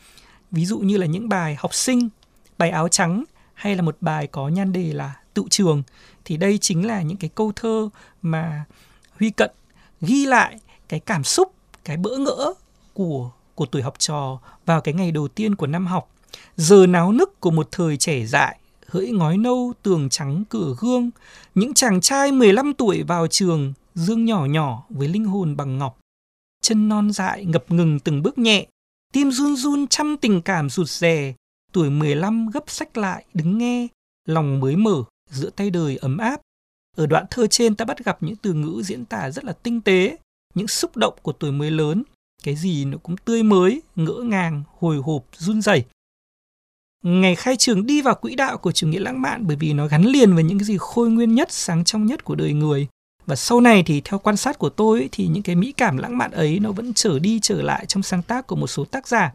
Ví 0.51 0.65
dụ 0.65 0.79
như 0.79 0.97
là 0.97 1.05
những 1.05 1.29
bài 1.29 1.55
học 1.59 1.73
sinh, 1.73 2.09
bài 2.57 2.69
áo 2.69 2.88
trắng 2.88 3.23
hay 3.53 3.75
là 3.75 3.81
một 3.81 3.97
bài 4.01 4.27
có 4.27 4.47
nhan 4.47 4.71
đề 4.71 4.93
là 4.93 5.15
tự 5.33 5.43
trường 5.49 5.83
thì 6.25 6.38
đây 6.38 6.57
chính 6.57 6.88
là 6.88 7.01
những 7.01 7.17
cái 7.17 7.29
câu 7.35 7.51
thơ 7.55 7.89
mà 8.21 8.65
Huy 9.19 9.29
Cận 9.29 9.51
ghi 10.01 10.25
lại 10.25 10.59
cái 10.88 10.99
cảm 10.99 11.23
xúc, 11.23 11.53
cái 11.83 11.97
bỡ 11.97 12.17
ngỡ 12.17 12.53
của 12.93 13.31
của 13.55 13.65
tuổi 13.65 13.81
học 13.81 13.99
trò 13.99 14.39
vào 14.65 14.81
cái 14.81 14.93
ngày 14.93 15.11
đầu 15.11 15.27
tiên 15.27 15.55
của 15.55 15.67
năm 15.67 15.88
học. 15.88 16.09
Giờ 16.57 16.85
náo 16.88 17.11
nức 17.11 17.39
của 17.39 17.51
một 17.51 17.67
thời 17.71 17.97
trẻ 17.97 18.25
dại, 18.25 18.59
hỡi 18.88 19.11
ngói 19.11 19.38
nâu 19.38 19.73
tường 19.83 20.09
trắng 20.09 20.43
cửa 20.49 20.75
gương, 20.79 21.09
những 21.55 21.73
chàng 21.73 22.01
trai 22.01 22.31
15 22.31 22.73
tuổi 22.73 23.03
vào 23.03 23.27
trường, 23.27 23.73
dương 23.95 24.25
nhỏ 24.25 24.45
nhỏ 24.45 24.83
với 24.89 25.07
linh 25.07 25.25
hồn 25.25 25.57
bằng 25.57 25.77
ngọc. 25.77 25.99
Chân 26.61 26.89
non 26.89 27.11
dại 27.11 27.45
ngập 27.45 27.71
ngừng 27.71 27.99
từng 27.99 28.21
bước 28.21 28.38
nhẹ, 28.38 28.67
tim 29.13 29.31
run 29.31 29.55
run 29.55 29.88
trăm 29.88 30.17
tình 30.21 30.41
cảm 30.41 30.69
rụt 30.69 30.88
rè, 30.88 31.33
tuổi 31.71 31.89
15 31.89 32.49
gấp 32.49 32.63
sách 32.67 32.97
lại 32.97 33.25
đứng 33.33 33.57
nghe, 33.57 33.88
lòng 34.25 34.59
mới 34.59 34.75
mở 34.75 35.03
giữa 35.29 35.49
tay 35.49 35.69
đời 35.69 35.97
ấm 35.97 36.17
áp. 36.17 36.41
Ở 36.97 37.05
đoạn 37.05 37.25
thơ 37.31 37.47
trên 37.47 37.75
ta 37.75 37.85
bắt 37.85 38.05
gặp 38.05 38.17
những 38.23 38.35
từ 38.35 38.53
ngữ 38.53 38.81
diễn 38.85 39.05
tả 39.05 39.31
rất 39.31 39.45
là 39.45 39.53
tinh 39.53 39.81
tế, 39.81 40.17
những 40.53 40.67
xúc 40.67 40.97
động 40.97 41.13
của 41.21 41.31
tuổi 41.31 41.51
mới 41.51 41.71
lớn, 41.71 42.03
cái 42.43 42.55
gì 42.55 42.85
nó 42.85 42.97
cũng 42.97 43.17
tươi 43.17 43.43
mới, 43.43 43.81
ngỡ 43.95 44.21
ngàng, 44.23 44.63
hồi 44.77 44.97
hộp, 44.97 45.25
run 45.38 45.61
rẩy. 45.61 45.85
Ngày 47.03 47.35
khai 47.35 47.57
trường 47.57 47.85
đi 47.85 48.01
vào 48.01 48.15
quỹ 48.15 48.35
đạo 48.35 48.57
của 48.57 48.71
chủ 48.71 48.88
nghĩa 48.88 48.99
lãng 48.99 49.21
mạn 49.21 49.47
bởi 49.47 49.55
vì 49.55 49.73
nó 49.73 49.88
gắn 49.88 50.03
liền 50.03 50.35
với 50.35 50.43
những 50.43 50.59
cái 50.59 50.65
gì 50.65 50.77
khôi 50.79 51.09
nguyên 51.09 51.35
nhất, 51.35 51.51
sáng 51.51 51.83
trong 51.83 52.05
nhất 52.05 52.23
của 52.23 52.35
đời 52.35 52.53
người. 52.53 52.88
Và 53.25 53.35
sau 53.35 53.61
này 53.61 53.83
thì 53.85 54.01
theo 54.01 54.19
quan 54.19 54.38
sát 54.38 54.59
của 54.59 54.69
tôi 54.69 55.09
thì 55.11 55.27
những 55.27 55.43
cái 55.43 55.55
mỹ 55.55 55.73
cảm 55.77 55.97
lãng 55.97 56.17
mạn 56.17 56.31
ấy 56.31 56.59
nó 56.59 56.71
vẫn 56.71 56.93
trở 56.93 57.19
đi 57.19 57.39
trở 57.41 57.61
lại 57.61 57.85
trong 57.85 58.03
sáng 58.03 58.21
tác 58.21 58.47
của 58.47 58.55
một 58.55 58.67
số 58.67 58.85
tác 58.85 59.07
giả 59.07 59.33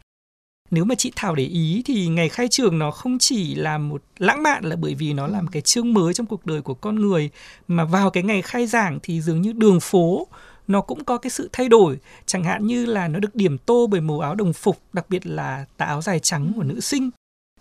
nếu 0.70 0.84
mà 0.84 0.94
chị 0.94 1.12
Thảo 1.16 1.34
để 1.34 1.44
ý 1.44 1.82
thì 1.86 2.06
ngày 2.06 2.28
khai 2.28 2.48
trường 2.48 2.78
nó 2.78 2.90
không 2.90 3.18
chỉ 3.18 3.54
là 3.54 3.78
một 3.78 4.02
lãng 4.18 4.42
mạn 4.42 4.64
là 4.64 4.76
bởi 4.76 4.94
vì 4.94 5.12
nó 5.12 5.26
là 5.26 5.42
một 5.42 5.48
cái 5.52 5.62
chương 5.62 5.94
mới 5.94 6.14
trong 6.14 6.26
cuộc 6.26 6.46
đời 6.46 6.62
của 6.62 6.74
con 6.74 6.94
người 6.94 7.30
mà 7.68 7.84
vào 7.84 8.10
cái 8.10 8.22
ngày 8.22 8.42
khai 8.42 8.66
giảng 8.66 8.98
thì 9.02 9.20
dường 9.20 9.40
như 9.40 9.52
đường 9.52 9.80
phố 9.80 10.26
nó 10.68 10.80
cũng 10.80 11.04
có 11.04 11.18
cái 11.18 11.30
sự 11.30 11.48
thay 11.52 11.68
đổi. 11.68 11.98
Chẳng 12.26 12.44
hạn 12.44 12.66
như 12.66 12.86
là 12.86 13.08
nó 13.08 13.18
được 13.18 13.34
điểm 13.34 13.58
tô 13.58 13.86
bởi 13.90 14.00
màu 14.00 14.20
áo 14.20 14.34
đồng 14.34 14.52
phục 14.52 14.78
đặc 14.92 15.06
biệt 15.08 15.26
là 15.26 15.64
tà 15.76 15.84
áo 15.86 16.02
dài 16.02 16.18
trắng 16.18 16.52
của 16.56 16.62
nữ 16.62 16.80
sinh. 16.80 17.10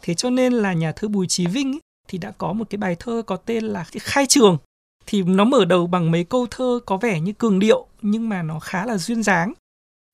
Thế 0.02 0.14
cho 0.14 0.30
nên 0.30 0.54
là 0.54 0.74
nhà 0.74 0.92
thơ 0.92 1.08
Bùi 1.08 1.28
Chí 1.28 1.48
Vinh 1.48 1.74
ấy, 1.74 1.80
thì 2.08 2.18
đã 2.18 2.32
có 2.38 2.54
một 2.54 2.70
cái 2.70 2.78
bài 2.78 2.96
thơ 3.00 3.22
có 3.26 3.36
tên 3.36 3.64
là 3.64 3.86
cái 3.92 4.00
khai 4.00 4.26
trường. 4.26 4.58
Thì 5.06 5.24
nó 5.24 5.46
mở 5.46 5.66
đầu 5.66 5.88
bằng 5.88 6.12
mấy 6.12 6.24
câu 6.24 6.48
thơ 6.52 6.80
có 6.86 6.98
vẻ 6.98 7.20
như 7.20 7.34
cường 7.34 7.60
điệu 7.60 7.88
nhưng 8.02 8.30
mà 8.30 8.44
nó 8.44 8.60
khá 8.60 8.86
là 8.86 8.98
duyên 8.98 9.24
dáng. 9.24 9.54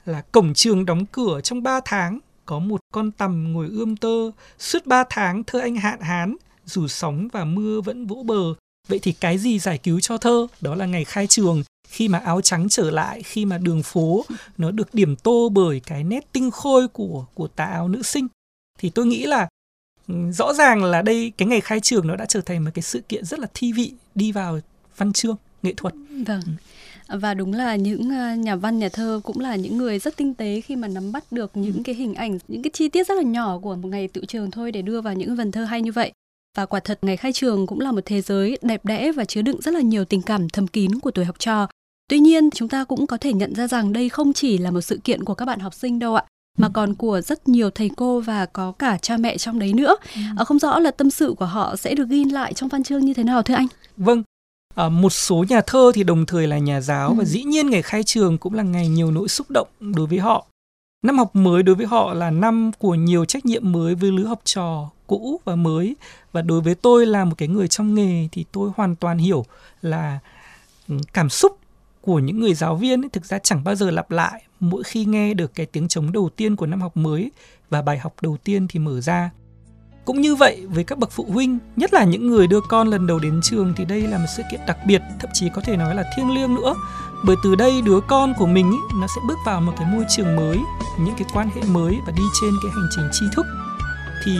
Là 0.05 0.21
cổng 0.21 0.53
trường 0.53 0.85
đóng 0.85 1.05
cửa 1.05 1.41
trong 1.41 1.63
3 1.63 1.79
tháng 1.85 2.19
có 2.45 2.59
một 2.59 2.81
con 2.93 3.11
tầm 3.11 3.53
ngồi 3.53 3.67
ươm 3.67 3.95
tơ, 3.95 4.31
suốt 4.59 4.85
ba 4.85 5.03
tháng 5.09 5.43
thơ 5.43 5.59
anh 5.59 5.75
hạn 5.75 6.01
hán, 6.01 6.35
dù 6.65 6.87
sóng 6.87 7.27
và 7.31 7.45
mưa 7.45 7.81
vẫn 7.81 8.07
vỗ 8.07 8.23
bờ. 8.25 8.53
Vậy 8.87 8.99
thì 8.99 9.11
cái 9.11 9.37
gì 9.37 9.59
giải 9.59 9.77
cứu 9.77 9.99
cho 9.99 10.17
thơ? 10.17 10.47
Đó 10.61 10.75
là 10.75 10.85
ngày 10.85 11.05
khai 11.05 11.27
trường, 11.27 11.63
khi 11.87 12.07
mà 12.07 12.19
áo 12.19 12.41
trắng 12.41 12.67
trở 12.69 12.91
lại, 12.91 13.23
khi 13.23 13.45
mà 13.45 13.57
đường 13.57 13.83
phố 13.83 14.25
nó 14.57 14.71
được 14.71 14.93
điểm 14.93 15.15
tô 15.15 15.49
bởi 15.49 15.79
cái 15.79 16.03
nét 16.03 16.27
tinh 16.31 16.51
khôi 16.51 16.87
của 16.87 17.25
của 17.33 17.47
tà 17.47 17.65
áo 17.65 17.87
nữ 17.87 18.01
sinh. 18.03 18.27
Thì 18.79 18.89
tôi 18.89 19.05
nghĩ 19.05 19.25
là 19.25 19.47
ừ, 20.07 20.15
rõ 20.31 20.53
ràng 20.53 20.83
là 20.83 21.01
đây 21.01 21.31
cái 21.37 21.47
ngày 21.47 21.61
khai 21.61 21.79
trường 21.79 22.07
nó 22.07 22.15
đã 22.15 22.25
trở 22.25 22.41
thành 22.41 22.65
một 22.65 22.71
cái 22.73 22.83
sự 22.83 23.01
kiện 23.01 23.25
rất 23.25 23.39
là 23.39 23.47
thi 23.53 23.73
vị 23.73 23.93
đi 24.15 24.31
vào 24.31 24.59
văn 24.97 25.13
chương 25.13 25.35
nghệ 25.63 25.73
thuật. 25.77 25.93
Vâng. 26.25 26.41
Và 27.07 27.33
đúng 27.33 27.53
là 27.53 27.75
những 27.75 28.09
ờ, 28.09 28.35
nhà 28.35 28.55
văn 28.55 28.79
nhà 28.79 28.89
thơ 28.89 29.21
cũng 29.23 29.39
là 29.39 29.55
những 29.55 29.77
người 29.77 29.99
rất 29.99 30.17
tinh 30.17 30.33
tế 30.33 30.61
khi 30.61 30.75
mà 30.75 30.87
nắm 30.87 31.11
bắt 31.11 31.31
được 31.31 31.57
những 31.57 31.83
cái 31.83 31.95
hình 31.95 32.13
ảnh 32.13 32.37
những 32.47 32.61
cái 32.61 32.71
chi 32.73 32.89
tiết 32.89 33.07
rất 33.07 33.15
là 33.15 33.21
nhỏ 33.21 33.59
của 33.59 33.75
một 33.75 33.87
ngày 33.87 34.07
tự 34.07 34.25
trường 34.25 34.51
thôi 34.51 34.71
để 34.71 34.81
đưa 34.81 35.01
vào 35.01 35.13
những 35.13 35.35
vần 35.35 35.51
thơ 35.51 35.63
hay 35.63 35.81
như 35.81 35.91
vậy 35.91 36.11
và 36.57 36.65
quả 36.65 36.79
thật 36.79 36.99
ngày 37.01 37.17
khai 37.17 37.33
trường 37.33 37.67
cũng 37.67 37.79
là 37.79 37.91
một 37.91 38.01
thế 38.05 38.21
giới 38.21 38.57
đẹp 38.61 38.85
đẽ 38.85 39.11
và 39.11 39.25
chứa 39.25 39.41
đựng 39.41 39.61
rất 39.61 39.73
là 39.73 39.81
nhiều 39.81 40.05
tình 40.05 40.21
cảm 40.21 40.49
thầm 40.49 40.67
kín 40.67 40.99
của 40.99 41.11
tuổi 41.11 41.25
học 41.25 41.39
trò 41.39 41.67
tuy 42.09 42.19
nhiên 42.19 42.49
chúng 42.51 42.69
ta 42.69 42.83
cũng 42.83 43.07
có 43.07 43.17
thể 43.17 43.33
nhận 43.33 43.55
ra 43.55 43.67
rằng 43.67 43.93
đây 43.93 44.09
không 44.09 44.33
chỉ 44.33 44.57
là 44.57 44.71
một 44.71 44.81
sự 44.81 44.99
kiện 45.03 45.23
của 45.23 45.33
các 45.33 45.45
bạn 45.45 45.59
học 45.59 45.73
sinh 45.73 45.99
đâu 45.99 46.15
ạ 46.15 46.23
mà 46.57 46.69
còn 46.69 46.93
của 46.93 47.21
rất 47.21 47.47
nhiều 47.47 47.69
thầy 47.69 47.89
cô 47.97 48.19
và 48.19 48.45
có 48.45 48.71
cả 48.71 48.97
cha 48.97 49.17
mẹ 49.17 49.37
trong 49.37 49.59
đấy 49.59 49.73
nữa. 49.73 49.95
Ừ. 50.15 50.21
À, 50.37 50.43
không 50.43 50.59
rõ 50.59 50.79
là 50.79 50.91
tâm 50.91 51.09
sự 51.09 51.33
của 51.37 51.45
họ 51.45 51.75
sẽ 51.75 51.95
được 51.95 52.09
ghi 52.09 52.25
lại 52.25 52.53
trong 52.53 52.69
văn 52.69 52.83
chương 52.83 53.05
như 53.05 53.13
thế 53.13 53.23
nào 53.23 53.43
thưa 53.43 53.53
anh? 53.53 53.67
Vâng, 53.97 54.23
à, 54.75 54.89
một 54.89 55.09
số 55.09 55.45
nhà 55.49 55.61
thơ 55.67 55.91
thì 55.95 56.03
đồng 56.03 56.25
thời 56.25 56.47
là 56.47 56.57
nhà 56.57 56.81
giáo 56.81 57.09
ừ. 57.09 57.13
và 57.17 57.23
dĩ 57.23 57.43
nhiên 57.43 57.69
ngày 57.69 57.81
khai 57.81 58.03
trường 58.03 58.37
cũng 58.37 58.53
là 58.53 58.63
ngày 58.63 58.87
nhiều 58.87 59.11
nỗi 59.11 59.27
xúc 59.27 59.51
động 59.51 59.67
đối 59.79 60.07
với 60.07 60.19
họ. 60.19 60.45
Năm 61.03 61.17
học 61.17 61.35
mới 61.35 61.63
đối 61.63 61.75
với 61.75 61.85
họ 61.85 62.13
là 62.13 62.31
năm 62.31 62.71
của 62.79 62.95
nhiều 62.95 63.25
trách 63.25 63.45
nhiệm 63.45 63.71
mới 63.71 63.95
với 63.95 64.11
lứa 64.11 64.25
học 64.25 64.41
trò 64.43 64.89
cũ 65.07 65.41
và 65.45 65.55
mới 65.55 65.95
và 66.31 66.41
đối 66.41 66.61
với 66.61 66.75
tôi 66.75 67.05
là 67.05 67.25
một 67.25 67.35
cái 67.37 67.47
người 67.47 67.67
trong 67.67 67.95
nghề 67.95 68.27
thì 68.31 68.45
tôi 68.51 68.71
hoàn 68.75 68.95
toàn 68.95 69.17
hiểu 69.17 69.45
là 69.81 70.19
ừ, 70.87 70.95
cảm 71.13 71.29
xúc 71.29 71.57
của 72.01 72.19
những 72.19 72.39
người 72.39 72.53
giáo 72.53 72.75
viên 72.75 73.01
ấy, 73.01 73.09
thực 73.09 73.25
ra 73.25 73.39
chẳng 73.39 73.63
bao 73.63 73.75
giờ 73.75 73.91
lặp 73.91 74.11
lại 74.11 74.43
mỗi 74.59 74.83
khi 74.83 75.05
nghe 75.05 75.33
được 75.33 75.55
cái 75.55 75.65
tiếng 75.65 75.87
trống 75.87 76.11
đầu 76.11 76.29
tiên 76.35 76.55
của 76.55 76.65
năm 76.65 76.81
học 76.81 76.97
mới 76.97 77.31
và 77.69 77.81
bài 77.81 77.97
học 77.97 78.13
đầu 78.21 78.37
tiên 78.43 78.67
thì 78.67 78.79
mở 78.79 79.01
ra. 79.01 79.29
Cũng 80.05 80.21
như 80.21 80.35
vậy 80.35 80.65
với 80.69 80.83
các 80.83 80.97
bậc 80.97 81.11
phụ 81.11 81.25
huynh, 81.29 81.59
nhất 81.75 81.93
là 81.93 82.03
những 82.03 82.27
người 82.27 82.47
đưa 82.47 82.61
con 82.61 82.87
lần 82.87 83.07
đầu 83.07 83.19
đến 83.19 83.39
trường 83.43 83.73
thì 83.77 83.85
đây 83.85 84.01
là 84.01 84.17
một 84.17 84.25
sự 84.37 84.43
kiện 84.51 84.59
đặc 84.67 84.77
biệt, 84.87 85.01
thậm 85.19 85.29
chí 85.33 85.49
có 85.55 85.61
thể 85.61 85.77
nói 85.77 85.95
là 85.95 86.03
thiêng 86.15 86.31
liêng 86.31 86.55
nữa. 86.55 86.75
Bởi 87.23 87.35
từ 87.43 87.55
đây 87.55 87.81
đứa 87.81 87.99
con 88.07 88.33
của 88.37 88.45
mình 88.45 88.71
ý, 88.71 88.77
nó 89.01 89.07
sẽ 89.07 89.21
bước 89.27 89.37
vào 89.45 89.61
một 89.61 89.73
cái 89.77 89.87
môi 89.93 90.05
trường 90.09 90.35
mới, 90.35 90.57
những 90.99 91.15
cái 91.17 91.27
quan 91.33 91.49
hệ 91.55 91.61
mới 91.63 91.97
và 92.05 92.13
đi 92.17 92.23
trên 92.41 92.51
cái 92.63 92.71
hành 92.75 92.87
trình 92.95 93.05
tri 93.11 93.25
thức. 93.35 93.45
Thì 94.25 94.37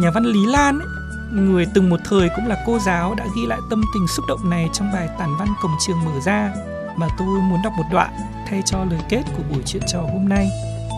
nhà 0.00 0.10
văn 0.10 0.24
Lý 0.24 0.46
Lan 0.46 0.78
ấy, 0.78 0.88
người 1.32 1.66
từng 1.74 1.90
một 1.90 2.00
thời 2.04 2.28
cũng 2.36 2.46
là 2.46 2.62
cô 2.66 2.78
giáo 2.78 3.14
đã 3.14 3.26
ghi 3.36 3.46
lại 3.46 3.58
tâm 3.70 3.82
tình 3.94 4.06
xúc 4.08 4.24
động 4.28 4.50
này 4.50 4.68
trong 4.72 4.92
bài 4.92 5.08
tản 5.18 5.36
văn 5.38 5.48
cổng 5.62 5.76
trường 5.86 6.04
mở 6.04 6.20
ra 6.24 6.52
mà 6.96 7.08
tôi 7.18 7.40
muốn 7.40 7.62
đọc 7.64 7.72
một 7.76 7.84
đoạn 7.92 8.10
thay 8.48 8.62
cho 8.66 8.84
lời 8.90 9.00
kết 9.08 9.22
của 9.36 9.42
buổi 9.50 9.62
chuyện 9.66 9.82
trò 9.86 10.00
hôm 10.00 10.28
nay. 10.28 10.50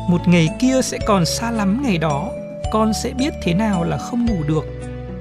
Một 0.08 0.28
ngày 0.28 0.48
kia 0.60 0.80
sẽ 0.82 0.98
còn 1.06 1.26
xa 1.26 1.50
lắm 1.50 1.82
ngày 1.82 1.98
đó, 1.98 2.28
con 2.70 2.92
sẽ 3.02 3.12
biết 3.18 3.32
thế 3.42 3.54
nào 3.54 3.84
là 3.84 3.98
không 3.98 4.26
ngủ 4.26 4.42
được. 4.48 4.64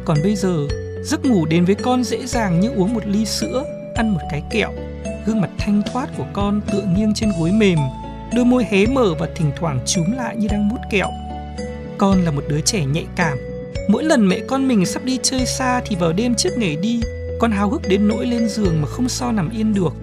Còn 0.05 0.17
bây 0.23 0.35
giờ, 0.35 0.67
giấc 1.03 1.25
ngủ 1.25 1.45
đến 1.45 1.65
với 1.65 1.75
con 1.75 2.03
dễ 2.03 2.25
dàng 2.25 2.59
như 2.59 2.69
uống 2.69 2.93
một 2.93 3.03
ly 3.05 3.25
sữa, 3.25 3.63
ăn 3.95 4.09
một 4.09 4.19
cái 4.31 4.43
kẹo. 4.49 4.71
Gương 5.25 5.41
mặt 5.41 5.49
thanh 5.57 5.81
thoát 5.91 6.09
của 6.17 6.25
con 6.33 6.61
tựa 6.71 6.83
nghiêng 6.97 7.13
trên 7.13 7.31
gối 7.39 7.51
mềm, 7.51 7.79
đôi 8.35 8.45
môi 8.45 8.65
hé 8.69 8.85
mở 8.85 9.13
và 9.19 9.27
thỉnh 9.35 9.51
thoảng 9.59 9.79
chúm 9.85 10.11
lại 10.11 10.35
như 10.35 10.47
đang 10.47 10.69
mút 10.69 10.79
kẹo. 10.91 11.09
Con 11.97 12.21
là 12.21 12.31
một 12.31 12.43
đứa 12.49 12.61
trẻ 12.61 12.85
nhạy 12.85 13.05
cảm. 13.15 13.37
Mỗi 13.87 14.03
lần 14.03 14.27
mẹ 14.27 14.39
con 14.47 14.67
mình 14.67 14.85
sắp 14.85 15.03
đi 15.03 15.19
chơi 15.23 15.45
xa 15.45 15.81
thì 15.85 15.95
vào 15.95 16.13
đêm 16.13 16.35
trước 16.35 16.57
ngày 16.57 16.75
đi, 16.81 17.01
con 17.39 17.51
háo 17.51 17.69
hức 17.69 17.81
đến 17.89 18.07
nỗi 18.07 18.25
lên 18.25 18.49
giường 18.49 18.81
mà 18.81 18.87
không 18.87 19.09
sao 19.09 19.31
nằm 19.31 19.49
yên 19.49 19.73
được 19.73 19.93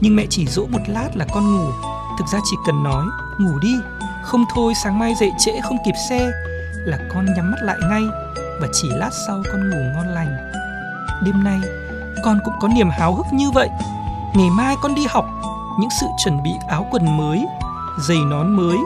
nhưng 0.00 0.16
mẹ 0.16 0.26
chỉ 0.30 0.46
dỗ 0.46 0.66
một 0.66 0.78
lát 0.86 1.08
là 1.14 1.26
con 1.32 1.56
ngủ 1.56 1.70
thực 2.18 2.26
ra 2.32 2.38
chỉ 2.50 2.56
cần 2.66 2.82
nói 2.82 3.06
ngủ 3.40 3.58
đi 3.62 3.74
không 4.24 4.44
thôi 4.54 4.72
sáng 4.84 4.98
mai 4.98 5.14
dậy 5.20 5.30
trễ 5.38 5.52
không 5.62 5.76
kịp 5.86 5.94
xe 6.10 6.30
là 6.86 6.98
con 7.14 7.26
nhắm 7.36 7.50
mắt 7.50 7.62
lại 7.62 7.76
ngay 7.90 8.02
và 8.60 8.68
chỉ 8.72 8.88
lát 8.90 9.10
sau 9.26 9.42
con 9.52 9.70
ngủ 9.70 9.78
ngon 9.94 10.08
lành. 10.08 10.36
Đêm 11.24 11.44
nay 11.44 11.60
con 12.24 12.38
cũng 12.44 12.54
có 12.60 12.68
niềm 12.68 12.90
háo 12.90 13.14
hức 13.14 13.26
như 13.32 13.50
vậy. 13.50 13.68
Ngày 14.34 14.50
mai 14.50 14.76
con 14.82 14.94
đi 14.94 15.06
học 15.08 15.24
những 15.80 15.90
sự 16.00 16.06
chuẩn 16.24 16.42
bị 16.42 16.50
áo 16.68 16.86
quần 16.90 17.16
mới 17.16 17.46
giày 17.98 18.18
nón 18.30 18.56
mới 18.56 18.76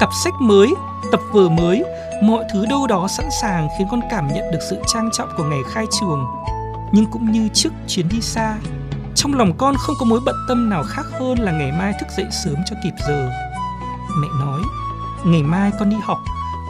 cặp 0.00 0.08
sách 0.24 0.34
mới 0.40 0.74
tập 1.12 1.20
vở 1.32 1.48
mới 1.48 1.84
mọi 2.22 2.44
thứ 2.52 2.66
đâu 2.66 2.86
đó 2.86 3.08
sẵn 3.08 3.26
sàng 3.42 3.68
khiến 3.78 3.86
con 3.90 4.00
cảm 4.10 4.28
nhận 4.34 4.50
được 4.50 4.58
sự 4.70 4.78
trang 4.86 5.08
trọng 5.12 5.28
của 5.36 5.44
ngày 5.44 5.60
khai 5.72 5.84
trường. 6.00 6.24
Nhưng 6.92 7.06
cũng 7.06 7.32
như 7.32 7.48
trước 7.54 7.72
chuyến 7.88 8.08
đi 8.08 8.20
xa 8.20 8.56
trong 9.14 9.34
lòng 9.34 9.52
con 9.58 9.74
không 9.78 9.96
có 9.98 10.04
mối 10.04 10.20
bận 10.26 10.34
tâm 10.48 10.70
nào 10.70 10.84
khác 10.88 11.06
hơn 11.20 11.38
là 11.38 11.52
ngày 11.52 11.72
mai 11.72 11.92
thức 12.00 12.06
dậy 12.16 12.26
sớm 12.44 12.54
cho 12.66 12.76
kịp 12.84 12.94
giờ. 13.08 13.30
Mẹ 14.20 14.28
nói, 14.40 14.60
ngày 15.24 15.42
mai 15.42 15.70
con 15.78 15.90
đi 15.90 15.96
học, 16.02 16.18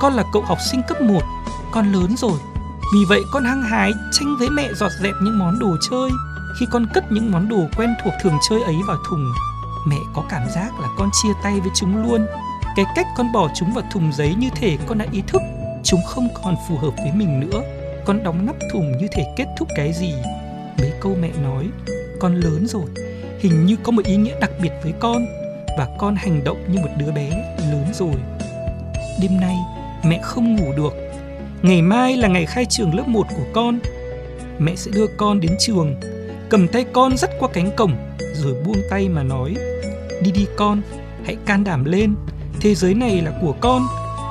con 0.00 0.12
là 0.12 0.24
cậu 0.32 0.42
học 0.42 0.58
sinh 0.70 0.82
cấp 0.88 1.00
1, 1.00 1.20
con 1.70 1.92
lớn 1.92 2.16
rồi. 2.16 2.38
Vì 2.94 3.04
vậy 3.08 3.22
con 3.32 3.44
hăng 3.44 3.62
hái 3.62 3.92
tranh 4.12 4.36
với 4.38 4.50
mẹ 4.50 4.68
dọn 4.74 4.90
dẹp 5.02 5.14
những 5.22 5.38
món 5.38 5.58
đồ 5.58 5.76
chơi. 5.90 6.10
Khi 6.60 6.66
con 6.72 6.86
cất 6.94 7.12
những 7.12 7.32
món 7.32 7.48
đồ 7.48 7.66
quen 7.76 7.94
thuộc 8.04 8.12
thường 8.22 8.38
chơi 8.48 8.62
ấy 8.62 8.76
vào 8.86 8.96
thùng, 9.10 9.32
mẹ 9.86 9.96
có 10.14 10.22
cảm 10.28 10.42
giác 10.54 10.80
là 10.80 10.88
con 10.98 11.10
chia 11.22 11.32
tay 11.42 11.60
với 11.60 11.70
chúng 11.74 12.02
luôn. 12.02 12.26
Cái 12.76 12.84
cách 12.94 13.06
con 13.16 13.32
bỏ 13.32 13.48
chúng 13.54 13.72
vào 13.72 13.84
thùng 13.92 14.12
giấy 14.12 14.34
như 14.34 14.48
thể 14.54 14.78
con 14.86 14.98
đã 14.98 15.06
ý 15.12 15.22
thức 15.26 15.42
chúng 15.84 16.00
không 16.06 16.28
còn 16.44 16.56
phù 16.68 16.78
hợp 16.78 16.92
với 16.96 17.12
mình 17.12 17.40
nữa. 17.40 17.62
Con 18.04 18.22
đóng 18.22 18.46
nắp 18.46 18.56
thùng 18.72 18.98
như 18.98 19.06
thể 19.12 19.24
kết 19.36 19.46
thúc 19.58 19.68
cái 19.76 19.92
gì. 19.92 20.14
Mấy 20.78 20.92
câu 21.00 21.16
mẹ 21.20 21.30
nói 21.42 21.68
con 22.20 22.34
lớn 22.34 22.66
rồi 22.66 22.84
hình 23.40 23.66
như 23.66 23.76
có 23.82 23.92
một 23.92 24.04
ý 24.04 24.16
nghĩa 24.16 24.40
đặc 24.40 24.50
biệt 24.62 24.70
với 24.82 24.92
con 25.00 25.26
và 25.78 25.88
con 25.98 26.16
hành 26.16 26.44
động 26.44 26.64
như 26.68 26.80
một 26.80 26.88
đứa 26.98 27.12
bé 27.12 27.30
lớn 27.58 27.86
rồi 27.94 28.14
đêm 29.20 29.40
nay 29.40 29.56
mẹ 30.08 30.20
không 30.22 30.56
ngủ 30.56 30.72
được. 30.76 30.92
Ngày 31.62 31.82
mai 31.82 32.16
là 32.16 32.28
ngày 32.28 32.46
khai 32.46 32.66
trường 32.66 32.94
lớp 32.94 33.08
1 33.08 33.26
của 33.36 33.44
con. 33.52 33.78
Mẹ 34.58 34.76
sẽ 34.76 34.90
đưa 34.94 35.06
con 35.06 35.40
đến 35.40 35.56
trường, 35.58 35.94
cầm 36.48 36.68
tay 36.68 36.84
con 36.92 37.16
dắt 37.16 37.30
qua 37.38 37.48
cánh 37.52 37.70
cổng, 37.76 37.92
rồi 38.34 38.54
buông 38.64 38.82
tay 38.90 39.08
mà 39.08 39.22
nói, 39.22 39.54
đi 40.22 40.30
đi 40.30 40.46
con, 40.56 40.82
hãy 41.24 41.36
can 41.46 41.64
đảm 41.64 41.84
lên, 41.84 42.14
thế 42.60 42.74
giới 42.74 42.94
này 42.94 43.22
là 43.22 43.32
của 43.42 43.54
con. 43.60 43.82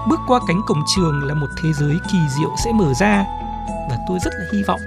Bước 0.09 0.19
qua 0.27 0.39
cánh 0.47 0.61
cổng 0.67 0.81
trường 0.95 1.23
là 1.23 1.33
một 1.33 1.47
thế 1.63 1.69
giới 1.79 1.95
kỳ 2.11 2.17
diệu 2.37 2.49
sẽ 2.65 2.71
mở 2.71 2.93
ra. 2.99 3.25
Và 3.89 3.97
tôi 4.07 4.19
rất 4.25 4.33
là 4.33 4.45
hy 4.53 4.63
vọng 4.63 4.79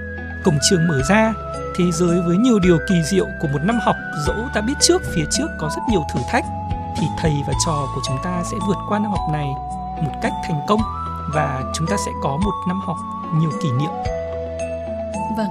cổng 0.43 0.57
trường 0.69 0.87
mở 0.87 1.01
ra, 1.09 1.33
thế 1.77 1.85
giới 1.91 2.21
với 2.21 2.37
nhiều 2.37 2.59
điều 2.59 2.77
kỳ 2.89 2.95
diệu 3.11 3.25
của 3.41 3.47
một 3.47 3.59
năm 3.63 3.79
học 3.81 3.95
dẫu 4.27 4.35
ta 4.53 4.61
biết 4.61 4.73
trước, 4.81 5.01
phía 5.15 5.25
trước 5.37 5.47
có 5.59 5.69
rất 5.69 5.81
nhiều 5.89 6.03
thử 6.13 6.19
thách, 6.29 6.45
thì 6.99 7.07
thầy 7.21 7.33
và 7.47 7.53
trò 7.65 7.87
của 7.95 8.01
chúng 8.07 8.17
ta 8.23 8.43
sẽ 8.51 8.57
vượt 8.67 8.77
qua 8.89 8.99
năm 8.99 9.11
học 9.11 9.29
này 9.31 9.47
một 10.03 10.11
cách 10.21 10.33
thành 10.47 10.61
công 10.67 10.79
và 11.33 11.63
chúng 11.73 11.87
ta 11.87 11.95
sẽ 12.05 12.11
có 12.21 12.37
một 12.37 12.53
năm 12.67 12.81
học 12.85 12.97
nhiều 13.33 13.51
kỷ 13.61 13.71
niệm. 13.71 13.91
Vâng, 15.37 15.49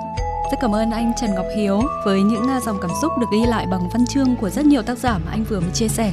rất 0.50 0.58
cảm 0.61 0.74
ơn 0.74 0.90
anh 0.90 1.12
Trần 1.20 1.34
Ngọc 1.34 1.46
Hiếu 1.56 1.82
với 2.04 2.22
những 2.22 2.48
à, 2.48 2.61
dòng 2.61 2.78
cảm 2.82 2.90
xúc 3.02 3.12
được 3.18 3.26
ghi 3.32 3.46
lại 3.46 3.66
bằng 3.70 3.88
văn 3.88 4.06
chương 4.06 4.37
của 4.37 4.50
rất 4.50 4.64
nhiều 4.64 4.82
tác 4.82 4.98
giả 4.98 5.18
mà 5.18 5.30
anh 5.30 5.44
vừa 5.44 5.61
mới 5.61 5.70
chia 5.70 5.88
sẻ. 5.88 6.12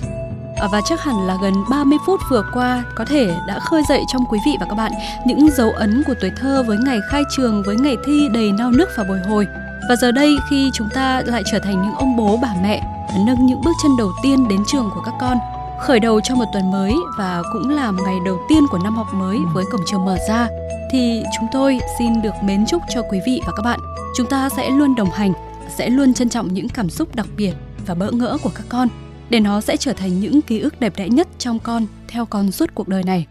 À, 0.56 0.68
và 0.72 0.82
chắc 0.86 1.02
hẳn 1.02 1.28
là 1.28 1.38
gần 1.42 1.54
30 1.70 1.98
phút 2.06 2.20
vừa 2.30 2.44
qua 2.54 2.84
có 2.96 3.06
thể 3.06 3.36
đã 3.48 3.60
khơi 3.60 3.82
dậy 3.90 4.04
trong 4.14 4.22
quý 4.30 4.40
vị 4.46 4.58
và 4.60 4.66
các 4.70 4.76
bạn 4.76 4.92
những 5.26 5.50
dấu 5.58 5.72
ấn 5.72 6.04
của 6.08 6.14
tuổi 6.22 6.32
thơ 6.38 6.64
với 6.68 6.78
ngày 6.86 7.00
khai 7.12 7.24
trường 7.36 7.64
với 7.66 7.76
ngày 7.76 7.98
thi 8.06 8.28
đầy 8.34 8.52
nao 8.52 8.72
nức 8.72 8.90
và 8.98 9.04
bồi 9.04 9.20
hồi. 9.20 9.48
Và 9.90 9.96
giờ 9.96 10.12
đây 10.12 10.38
khi 10.50 10.70
chúng 10.74 10.90
ta 10.90 11.22
lại 11.26 11.44
trở 11.52 11.60
thành 11.60 11.82
những 11.82 11.96
ông 11.96 12.16
bố 12.16 12.40
bà 12.42 12.54
mẹ 12.64 12.82
nâng 13.26 13.46
những 13.46 13.62
bước 13.62 13.72
chân 13.84 13.92
đầu 13.98 14.12
tiên 14.24 14.48
đến 14.48 14.64
trường 14.68 14.90
của 14.94 15.02
các 15.06 15.14
con 15.20 15.38
khởi 15.80 16.00
đầu 16.00 16.22
cho 16.22 16.36
một 16.36 16.46
tuần 16.54 16.72
mới 16.72 16.94
và 17.18 17.44
cũng 17.54 17.70
là 17.70 17.92
một 17.92 18.04
ngày 18.06 18.18
đầu 18.26 18.40
tiên 18.50 18.64
của 18.72 18.80
năm 18.84 18.96
học 18.96 19.08
mới 19.14 19.38
với 19.54 19.66
cổng 19.72 19.82
trường 19.86 20.06
mở 20.06 20.18
ra 20.28 20.48
thì 20.92 21.24
chúng 21.40 21.48
tôi 21.52 21.80
xin 22.00 22.22
được 22.22 22.34
mến 22.44 22.66
chúc 22.66 22.82
cho 22.90 23.02
quý 23.02 23.20
vị 23.26 23.42
và 23.46 23.52
các 23.58 23.62
bạn 23.64 23.80
chúng 24.16 24.28
ta 24.28 24.50
sẽ 24.50 24.70
luôn 24.70 24.96
đồng 24.96 25.12
hành 25.12 25.34
sẽ 25.76 25.90
luôn 25.90 26.14
trân 26.14 26.30
trọng 26.30 26.54
những 26.54 26.70
cảm 26.70 26.90
xúc 26.90 27.16
đặc 27.16 27.28
biệt 27.38 27.54
và 27.86 27.94
bỡ 27.96 28.12
ngỡ 28.12 28.38
của 28.44 28.52
các 28.56 28.66
con 28.70 28.88
để 29.30 29.40
nó 29.40 29.62
sẽ 29.62 29.78
trở 29.78 29.94
thành 29.94 30.20
những 30.20 30.42
ký 30.42 30.60
ức 30.60 30.80
đẹp 30.80 30.94
đẽ 30.98 31.10
nhất 31.10 31.28
trong 31.38 31.60
con 31.60 31.86
theo 32.08 32.26
con 32.26 32.52
suốt 32.52 32.70
cuộc 32.76 32.88
đời 32.88 33.04
này 33.04 33.26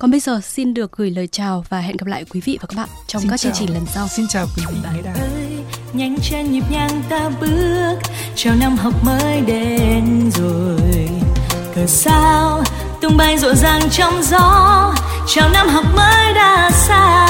còn 0.00 0.10
bây 0.10 0.20
giờ 0.20 0.40
xin 0.40 0.74
được 0.74 0.92
gửi 0.92 1.10
lời 1.10 1.26
chào 1.26 1.64
và 1.68 1.80
hẹn 1.80 1.96
gặp 1.96 2.06
lại 2.06 2.24
quý 2.30 2.40
vị 2.40 2.58
và 2.60 2.66
các 2.66 2.76
bạn 2.76 2.88
trong 3.06 3.22
xin 3.22 3.30
các 3.30 3.40
chào. 3.40 3.52
chương 3.52 3.66
trình 3.66 3.74
lần 3.74 3.86
sau. 3.86 4.08
Xin 4.08 4.26
chào 4.28 4.46
quý 4.56 4.62
vị 4.70 4.78
bạn 4.84 5.04
ơi, 5.04 5.64
nhanh 5.92 6.16
chân 6.30 6.52
nhịp 6.52 6.64
nhàng 6.70 7.02
ta 7.08 7.30
bước 7.40 7.98
chào 8.34 8.56
năm 8.56 8.76
học 8.76 9.04
mới 9.04 9.40
đến 9.40 10.30
rồi. 10.34 10.89
Cờ 11.80 11.86
sao? 11.86 12.62
Tung 13.00 13.16
bay 13.16 13.38
rộn 13.38 13.56
ràng 13.56 13.80
trong 13.90 14.22
gió. 14.22 14.94
Chào 15.26 15.48
năm 15.48 15.68
học 15.68 15.84
mới 15.96 16.34
đã 16.34 16.70
xa. 16.70 17.26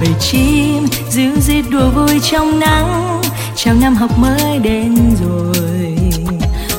Bầy 0.00 0.08
chim 0.20 0.86
dịu 1.10 1.32
dít 1.40 1.64
đùa 1.70 1.90
vui 1.90 2.20
trong 2.30 2.60
nắng. 2.60 3.20
Chào 3.56 3.74
năm 3.74 3.94
học 3.94 4.18
mới 4.18 4.58
đến 4.58 5.16
rồi. 5.20 5.96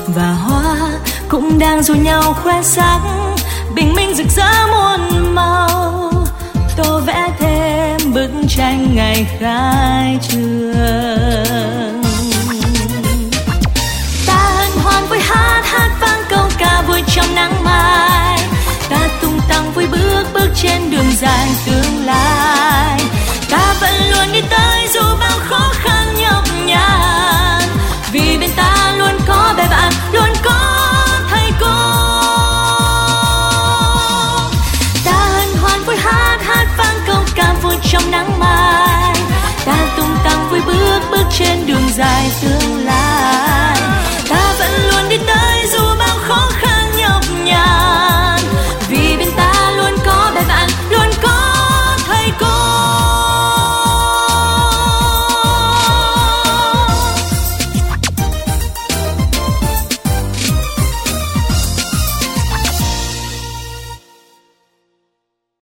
Và 0.06 0.32
hoa 0.32 0.76
cũng 1.28 1.58
đang 1.58 1.82
rủ 1.82 1.94
nhau 1.94 2.36
khoe 2.42 2.62
sắc. 2.62 3.00
Bình 3.74 3.94
minh 3.94 4.14
rực 4.14 4.26
rỡ 4.36 4.66
muôn 4.70 5.34
màu. 5.34 6.12
Tô 6.76 7.00
vẽ 7.06 7.30
thêm 7.38 8.14
bức 8.14 8.30
tranh 8.48 8.94
ngày 8.94 9.26
khai 9.40 10.18
trường. 10.28 12.02
Ta 14.26 14.52
hân 14.56 14.70
hoan 14.84 15.06
vui 15.08 15.18
hát 15.20 15.62
hát 15.64 15.90
ca 16.58 16.82
vui 16.88 17.02
trong 17.14 17.34
nắng 17.34 17.64
mai. 17.64 18.38
Ta 18.88 19.08
tung 19.22 19.40
tăng 19.48 19.72
vui 19.72 19.86
bước 19.86 20.24
bước 20.34 20.48
trên 20.54 20.90
đường 20.90 21.12
dài. 21.20 21.48